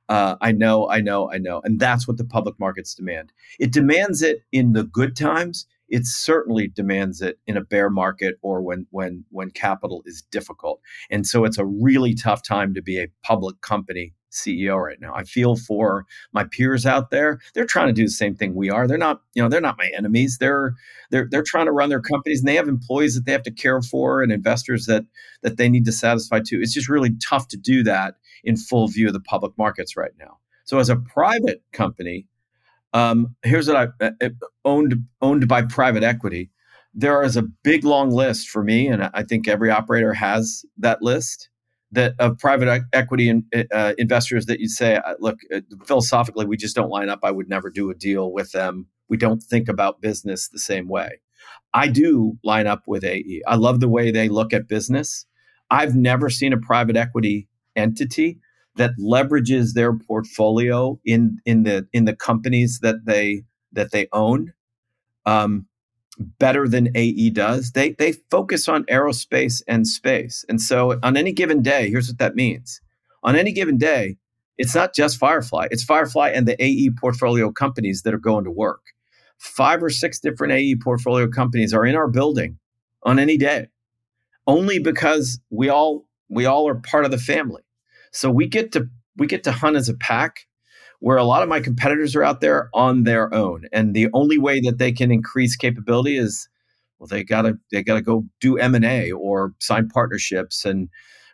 [0.09, 3.33] Uh, I know, I know, I know, and that's what the public markets demand.
[3.59, 8.37] It demands it in the good times, it certainly demands it in a bear market
[8.41, 10.81] or when when when capital is difficult.
[11.09, 15.13] And so it's a really tough time to be a public company CEO right now.
[15.13, 17.39] I feel for my peers out there.
[17.53, 18.87] They're trying to do the same thing we are.
[18.87, 20.37] They're not, you know, they're not my enemies.
[20.39, 20.75] They're
[21.11, 23.51] they're they're trying to run their companies and they have employees that they have to
[23.51, 25.05] care for and investors that
[25.41, 26.59] that they need to satisfy too.
[26.61, 30.13] It's just really tough to do that in full view of the public markets right
[30.19, 30.37] now.
[30.65, 32.27] So as a private company,
[32.93, 34.29] um, here's what I uh, uh,
[34.65, 36.49] owned owned by private equity.
[36.93, 41.01] There is a big long list for me, and I think every operator has that
[41.01, 41.49] list
[41.91, 45.39] that of private equity in, uh, investors that you say, uh, look,
[45.85, 47.19] philosophically, we just don't line up.
[47.23, 48.87] I would never do a deal with them.
[49.09, 51.21] We don't think about business the same way.
[51.73, 53.41] I do line up with AE.
[53.47, 55.25] I love the way they look at business.
[55.69, 58.39] I've never seen a private equity entity
[58.75, 64.53] that leverages their portfolio in in the in the companies that they that they own
[65.25, 65.67] um,
[66.19, 67.71] better than AE does.
[67.71, 72.17] They they focus on aerospace and space, and so on any given day, here's what
[72.19, 72.81] that means:
[73.23, 74.17] on any given day,
[74.57, 78.51] it's not just Firefly; it's Firefly and the AE portfolio companies that are going to
[78.51, 78.81] work.
[79.37, 82.57] Five or six different AE portfolio companies are in our building
[83.03, 83.67] on any day,
[84.47, 87.61] only because we all we all are part of the family.
[88.11, 90.46] So we get to we get to hunt as a pack
[90.99, 94.37] where a lot of my competitors are out there on their own and the only
[94.37, 96.49] way that they can increase capability is
[96.99, 100.89] Well, they gotta they gotta go do M and A or sign partnerships, and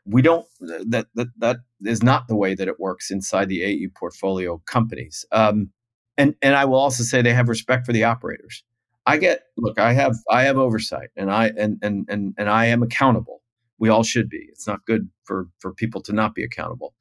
[0.05, 0.45] we don't.
[0.61, 5.26] That that that is not the way that it works inside the AE portfolio companies.
[5.32, 5.70] Um,
[6.18, 8.64] and and I will also say they have respect for the operators.
[9.05, 12.66] I get look, I have I have oversight, and I and and and and I
[12.66, 13.41] am accountable.
[13.80, 14.45] We all should be.
[14.49, 16.93] It's not good for for people to not be accountable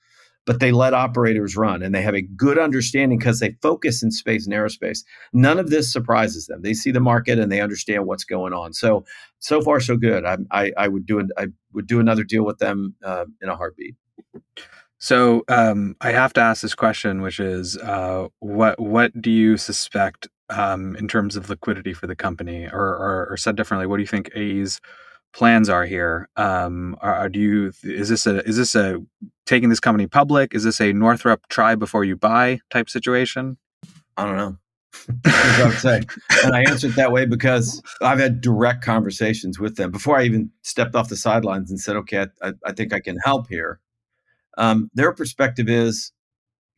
[0.45, 4.11] but they let operators run and they have a good understanding because they focus in
[4.11, 5.05] space and aerospace.
[5.32, 6.62] None of this surprises them.
[6.62, 8.72] They see the market and they understand what's going on.
[8.72, 9.05] So,
[9.38, 10.24] so far, so good.
[10.24, 13.49] I, I, I would do an, I would do another deal with them uh, in
[13.49, 13.95] a heartbeat.
[14.99, 19.57] So um, I have to ask this question, which is, uh, what what do you
[19.57, 23.97] suspect um, in terms of liquidity for the company, or, or, or said differently, what
[23.97, 24.80] do you think AE's
[25.33, 26.28] plans are here.
[26.37, 29.01] Um, are, are, do you is this a is this a
[29.47, 30.55] taking this company public?
[30.55, 33.59] Is this a Northrop try before you buy type situation?
[34.16, 34.57] I don't know.
[35.24, 36.03] I would say,
[36.45, 40.51] and I answered that way because I've had direct conversations with them before I even
[40.62, 43.80] stepped off the sidelines and said, "Okay, I, I think I can help here."
[44.59, 46.12] Um, their perspective is,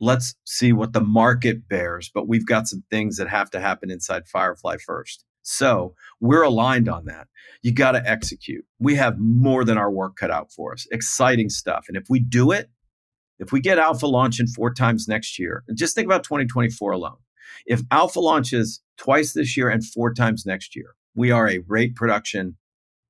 [0.01, 3.91] let's see what the market bears, but we've got some things that have to happen
[3.91, 5.25] inside Firefly first.
[5.45, 7.29] So we're aligned on that.
[7.63, 8.65] You got to execute.
[8.79, 10.87] We have more than our work cut out for us.
[10.91, 11.85] Exciting stuff.
[11.87, 12.71] And if we do it,
[13.39, 17.17] if we get Alpha launching four times next year, just think about 2024 alone.
[17.67, 21.95] If Alpha launches twice this year and four times next year, we are a rate
[21.95, 22.57] production,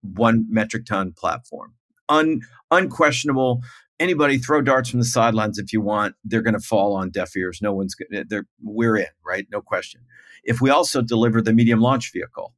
[0.02, 1.74] one metric ton platform.
[2.08, 3.62] Un, unquestionable.
[4.00, 6.16] Anybody throw darts from the sidelines if you want.
[6.24, 7.60] They're going to fall on deaf ears.
[7.62, 7.94] No one's.
[8.10, 9.46] They're, we're in, right?
[9.50, 10.00] No question
[10.44, 12.54] if we also deliver the medium launch vehicle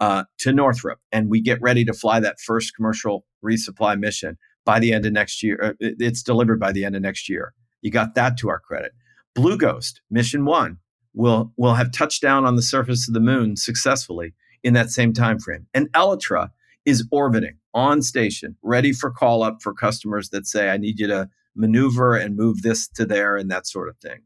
[0.00, 4.78] uh, to Northrop and we get ready to fly that first commercial resupply mission by
[4.78, 7.54] the end of next year, uh, it's delivered by the end of next year.
[7.80, 8.92] You got that to our credit.
[9.34, 10.78] Blue Ghost mission one
[11.14, 15.12] will will have touched down on the surface of the moon successfully in that same
[15.12, 15.66] time frame.
[15.72, 16.50] And Elytra
[16.84, 21.06] is orbiting on station, ready for call up for customers that say, "I need you
[21.06, 24.22] to maneuver and move this to there," and that sort of thing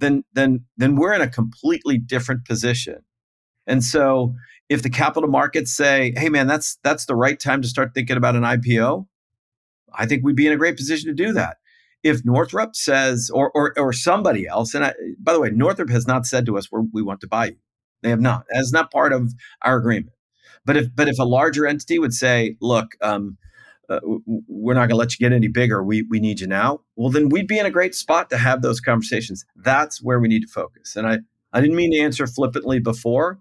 [0.00, 3.04] then then then we're in a completely different position.
[3.66, 4.34] And so
[4.68, 8.16] if the capital markets say, "Hey man, that's that's the right time to start thinking
[8.16, 9.06] about an IPO,"
[9.94, 11.58] I think we'd be in a great position to do that.
[12.02, 16.06] If Northrop says, or or, or somebody else, and I, by the way, Northrop has
[16.06, 17.56] not said to us, where "We want to buy you."
[18.02, 18.46] They have not.
[18.50, 19.32] That's not part of
[19.62, 20.14] our agreement.
[20.64, 23.38] But if but if a larger entity would say, "Look," um,
[23.90, 23.98] uh,
[24.46, 25.82] we're not going to let you get any bigger.
[25.82, 26.82] We, we need you now.
[26.94, 29.44] Well, then we'd be in a great spot to have those conversations.
[29.56, 30.94] That's where we need to focus.
[30.94, 31.18] And I,
[31.52, 33.40] I didn't mean to answer flippantly before,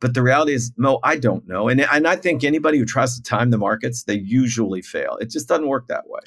[0.00, 1.68] but the reality is, Mo, I don't know.
[1.68, 5.18] And, and I think anybody who tries to time the markets, they usually fail.
[5.20, 6.20] It just doesn't work that way.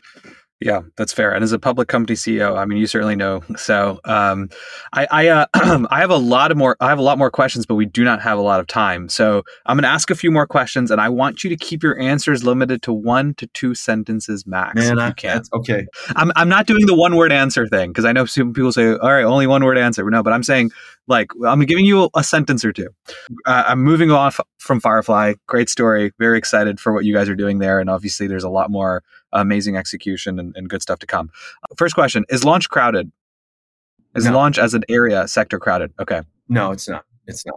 [0.64, 1.34] Yeah, that's fair.
[1.34, 3.44] And as a public company CEO, I mean, you certainly know.
[3.58, 4.50] So, um,
[4.94, 5.46] I I, uh,
[5.92, 6.78] I have a lot of more.
[6.80, 9.10] I have a lot more questions, but we do not have a lot of time.
[9.10, 11.84] So, I'm going to ask a few more questions, and I want you to keep
[11.84, 14.76] your answers limited to one to two sentences max.
[14.76, 15.46] Man, I, can't.
[15.54, 15.86] okay.
[16.16, 18.96] I'm I'm not doing the one word answer thing because I know some people say,
[18.96, 20.72] "All right, only one word answer." No, but I'm saying
[21.08, 22.88] like I'm giving you a sentence or two.
[23.46, 25.34] Uh, I'm moving off from Firefly.
[25.48, 26.14] Great story.
[26.20, 29.04] Very excited for what you guys are doing there, and obviously there's a lot more
[29.34, 31.30] amazing execution and, and good stuff to come.
[31.78, 33.12] First question: Is launch crowded?
[34.16, 34.34] Is no.
[34.34, 35.92] launch as an area sector crowded?
[36.00, 36.22] Okay.
[36.48, 37.04] No, it's not.
[37.26, 37.56] It's not.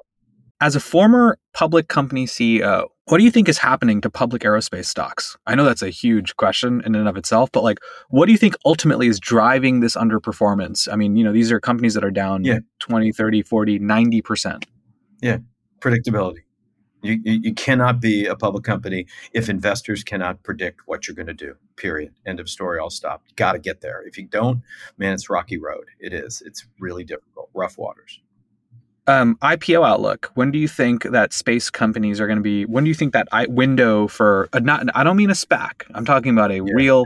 [0.61, 4.87] As a former public company CEO, what do you think is happening to public aerospace
[4.87, 5.37] stocks?
[5.47, 8.39] I know that's a huge question in and of itself, but like, what do you
[8.39, 10.89] think ultimately is driving this underperformance?
[10.91, 12.61] I mean, you know, these are companies that are down yeah.
[12.81, 14.65] 20, 30, 40, 90%.
[15.21, 15.39] Yeah,
[15.81, 16.46] predictability.
[17.07, 21.27] You, you, you cannot be a public company if investors cannot predict what you're going
[21.27, 21.55] to do.
[21.77, 22.13] Period.
[22.27, 22.79] End of story.
[22.81, 23.23] I'll stop.
[23.29, 24.03] You got to get there.
[24.07, 24.63] If you don't,
[24.99, 25.87] man, it's rocky road.
[26.01, 26.43] It is.
[26.45, 27.51] It's really difficult.
[27.55, 28.21] Rough waters.
[29.09, 30.33] Um, IPO outlook.
[30.35, 32.65] When do you think that space companies are going to be?
[32.65, 34.85] When do you think that I, window for a, not?
[34.97, 35.85] I don't mean a SPAC.
[35.95, 37.05] I'm talking about a yeah, real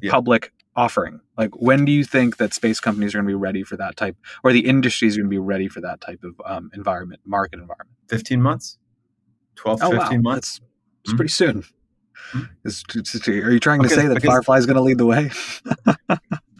[0.00, 0.10] yeah.
[0.10, 1.20] public offering.
[1.36, 3.96] Like when do you think that space companies are going to be ready for that
[3.96, 7.20] type, or the industry is going to be ready for that type of um, environment,
[7.26, 7.90] market environment?
[8.08, 8.78] Fifteen months,
[9.56, 10.32] 12, oh, 15 wow.
[10.32, 10.60] months.
[11.02, 11.16] It's mm-hmm.
[11.16, 11.64] pretty soon.
[12.32, 13.46] Mm-hmm.
[13.46, 15.30] are you trying to say that Firefly is going to lead the way?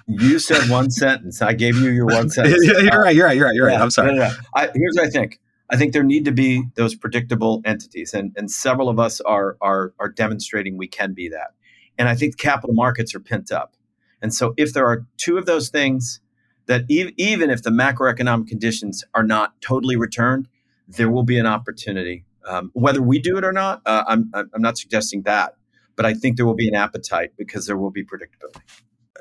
[0.07, 1.41] You said one sentence.
[1.41, 2.65] I gave you your one sentence.
[2.65, 3.17] you're right.
[3.17, 3.37] You're right.
[3.37, 3.55] You're right.
[3.55, 3.81] You're right.
[3.81, 4.15] I'm sorry.
[4.15, 4.35] No, no, no.
[4.55, 5.41] I, here's what I think.
[5.71, 9.57] I think there need to be those predictable entities, and and several of us are
[9.63, 11.53] are are demonstrating we can be that.
[11.99, 13.77] And I think capital markets are pent up.
[14.21, 16.21] And so if there are two of those things
[16.67, 20.49] that e- even if the macroeconomic conditions are not totally returned,
[20.89, 22.25] there will be an opportunity.
[22.47, 25.57] Um, whether we do it or not, uh, I'm I'm not suggesting that,
[25.97, 28.61] but I think there will be an appetite because there will be predictability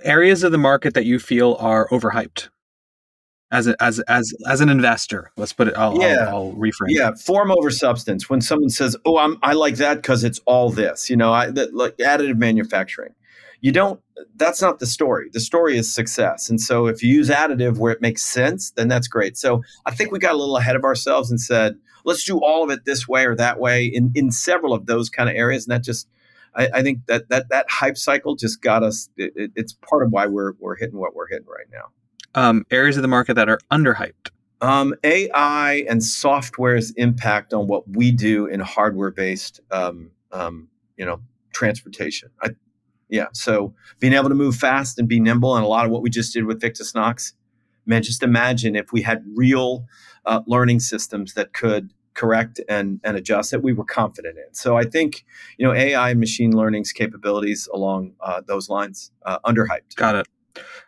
[0.04, 2.50] areas of the market that you feel are overhyped
[3.52, 5.32] as a, as as as an investor.
[5.38, 5.76] Let's put it.
[5.78, 6.28] I'll, yeah.
[6.28, 6.90] I'll, I'll reframe.
[6.90, 8.30] Yeah, form over substance.
[8.30, 11.52] When someone says, "Oh, I'm I like that because it's all this," you know, I
[11.52, 13.14] that, like additive manufacturing.
[13.62, 14.02] You don't.
[14.36, 15.30] That's not the story.
[15.32, 16.50] The story is success.
[16.50, 19.38] And so, if you use additive where it makes sense, then that's great.
[19.38, 22.64] So, I think we got a little ahead of ourselves and said, "Let's do all
[22.64, 25.66] of it this way or that way." In in several of those kind of areas,
[25.66, 26.08] and that just
[26.56, 29.10] I, I, think that that that hype cycle just got us.
[29.18, 31.90] It, it, it's part of why we're we're hitting what we're hitting right now
[32.36, 34.30] um, areas of the market that are underhyped?
[34.62, 41.22] Um, AI and software's impact on what we do in hardware-based, um, um, you know,
[41.54, 42.30] transportation.
[42.42, 42.52] I,
[43.10, 46.02] yeah, so being able to move fast and be nimble, and a lot of what
[46.02, 47.34] we just did with Victus Nox,
[47.86, 49.86] man, just imagine if we had real
[50.26, 54.54] uh, learning systems that could correct and, and adjust that we were confident in.
[54.54, 55.26] So I think
[55.58, 59.96] you know AI and machine learning's capabilities along uh, those lines uh, underhyped.
[59.96, 60.28] Got it.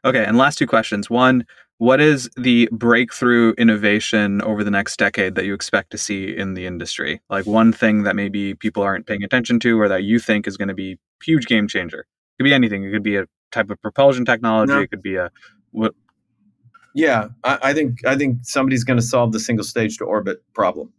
[0.03, 1.09] Okay, and last two questions.
[1.09, 1.45] One,
[1.77, 6.53] what is the breakthrough innovation over the next decade that you expect to see in
[6.53, 7.21] the industry?
[7.29, 10.55] Like one thing that maybe people aren't paying attention to or that you think is
[10.55, 11.99] going to be huge game changer.
[12.01, 12.83] It could be anything.
[12.83, 14.73] It could be a type of propulsion technology.
[14.73, 14.81] No.
[14.81, 15.31] It could be a
[15.71, 15.93] what
[16.95, 20.41] yeah, I, I think I think somebody's going to solve the single stage to orbit
[20.53, 20.91] problem.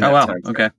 [0.00, 0.26] Oh wow!
[0.46, 0.70] Okay,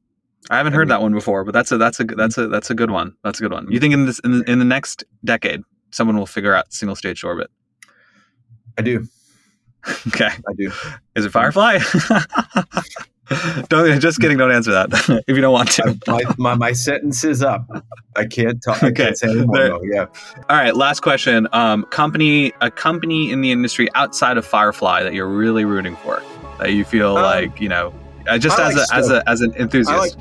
[0.50, 2.48] I haven't heard I mean, that one before, but that's a that's a that's a
[2.48, 3.16] that's a good one.
[3.24, 3.72] That's a good one.
[3.72, 5.62] You think in this in the, in the next decade,
[5.92, 7.50] someone will figure out single stage orbit?
[8.78, 9.08] I do.
[10.10, 10.28] Okay.
[10.28, 10.72] I do.
[11.16, 11.80] Is it Firefly?
[13.70, 14.38] don't just kidding.
[14.38, 14.90] Don't answer that
[15.28, 15.98] if you don't want to.
[16.08, 17.66] my, my, my, sentence is up.
[18.16, 18.84] I can't talk.
[18.84, 19.80] I can't say anymore.
[19.84, 20.06] Yeah.
[20.50, 20.76] All right.
[20.76, 21.48] Last question.
[21.52, 26.22] Um, company, a company in the industry outside of Firefly that you're really rooting for,
[26.60, 27.94] that you feel um, like you know,
[28.28, 29.92] uh, just as a as a as an enthusiast.
[29.92, 30.14] I like,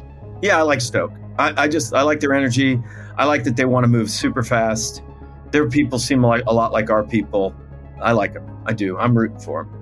[0.43, 1.13] yeah, I like Stoke.
[1.39, 2.81] I, I just I like their energy.
[3.17, 5.03] I like that they want to move super fast
[5.51, 7.55] their people seem like a lot like our people.
[8.01, 8.63] I like them.
[8.67, 8.97] I do.
[8.99, 9.80] I'm rooting for them.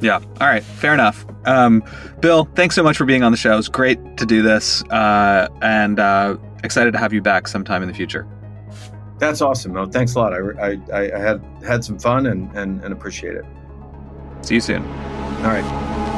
[0.00, 0.20] Yeah.
[0.40, 0.62] All right.
[0.62, 1.24] Fair enough.
[1.44, 1.82] Um,
[2.20, 3.56] Bill, thanks so much for being on the show.
[3.56, 7.88] It's great to do this, uh, and uh, excited to have you back sometime in
[7.88, 8.26] the future.
[9.18, 9.90] That's awesome.
[9.90, 10.34] Thanks a lot.
[10.34, 13.44] I, I, I had had some fun and, and, and appreciate it.
[14.42, 14.82] See you soon.
[14.82, 16.15] All right.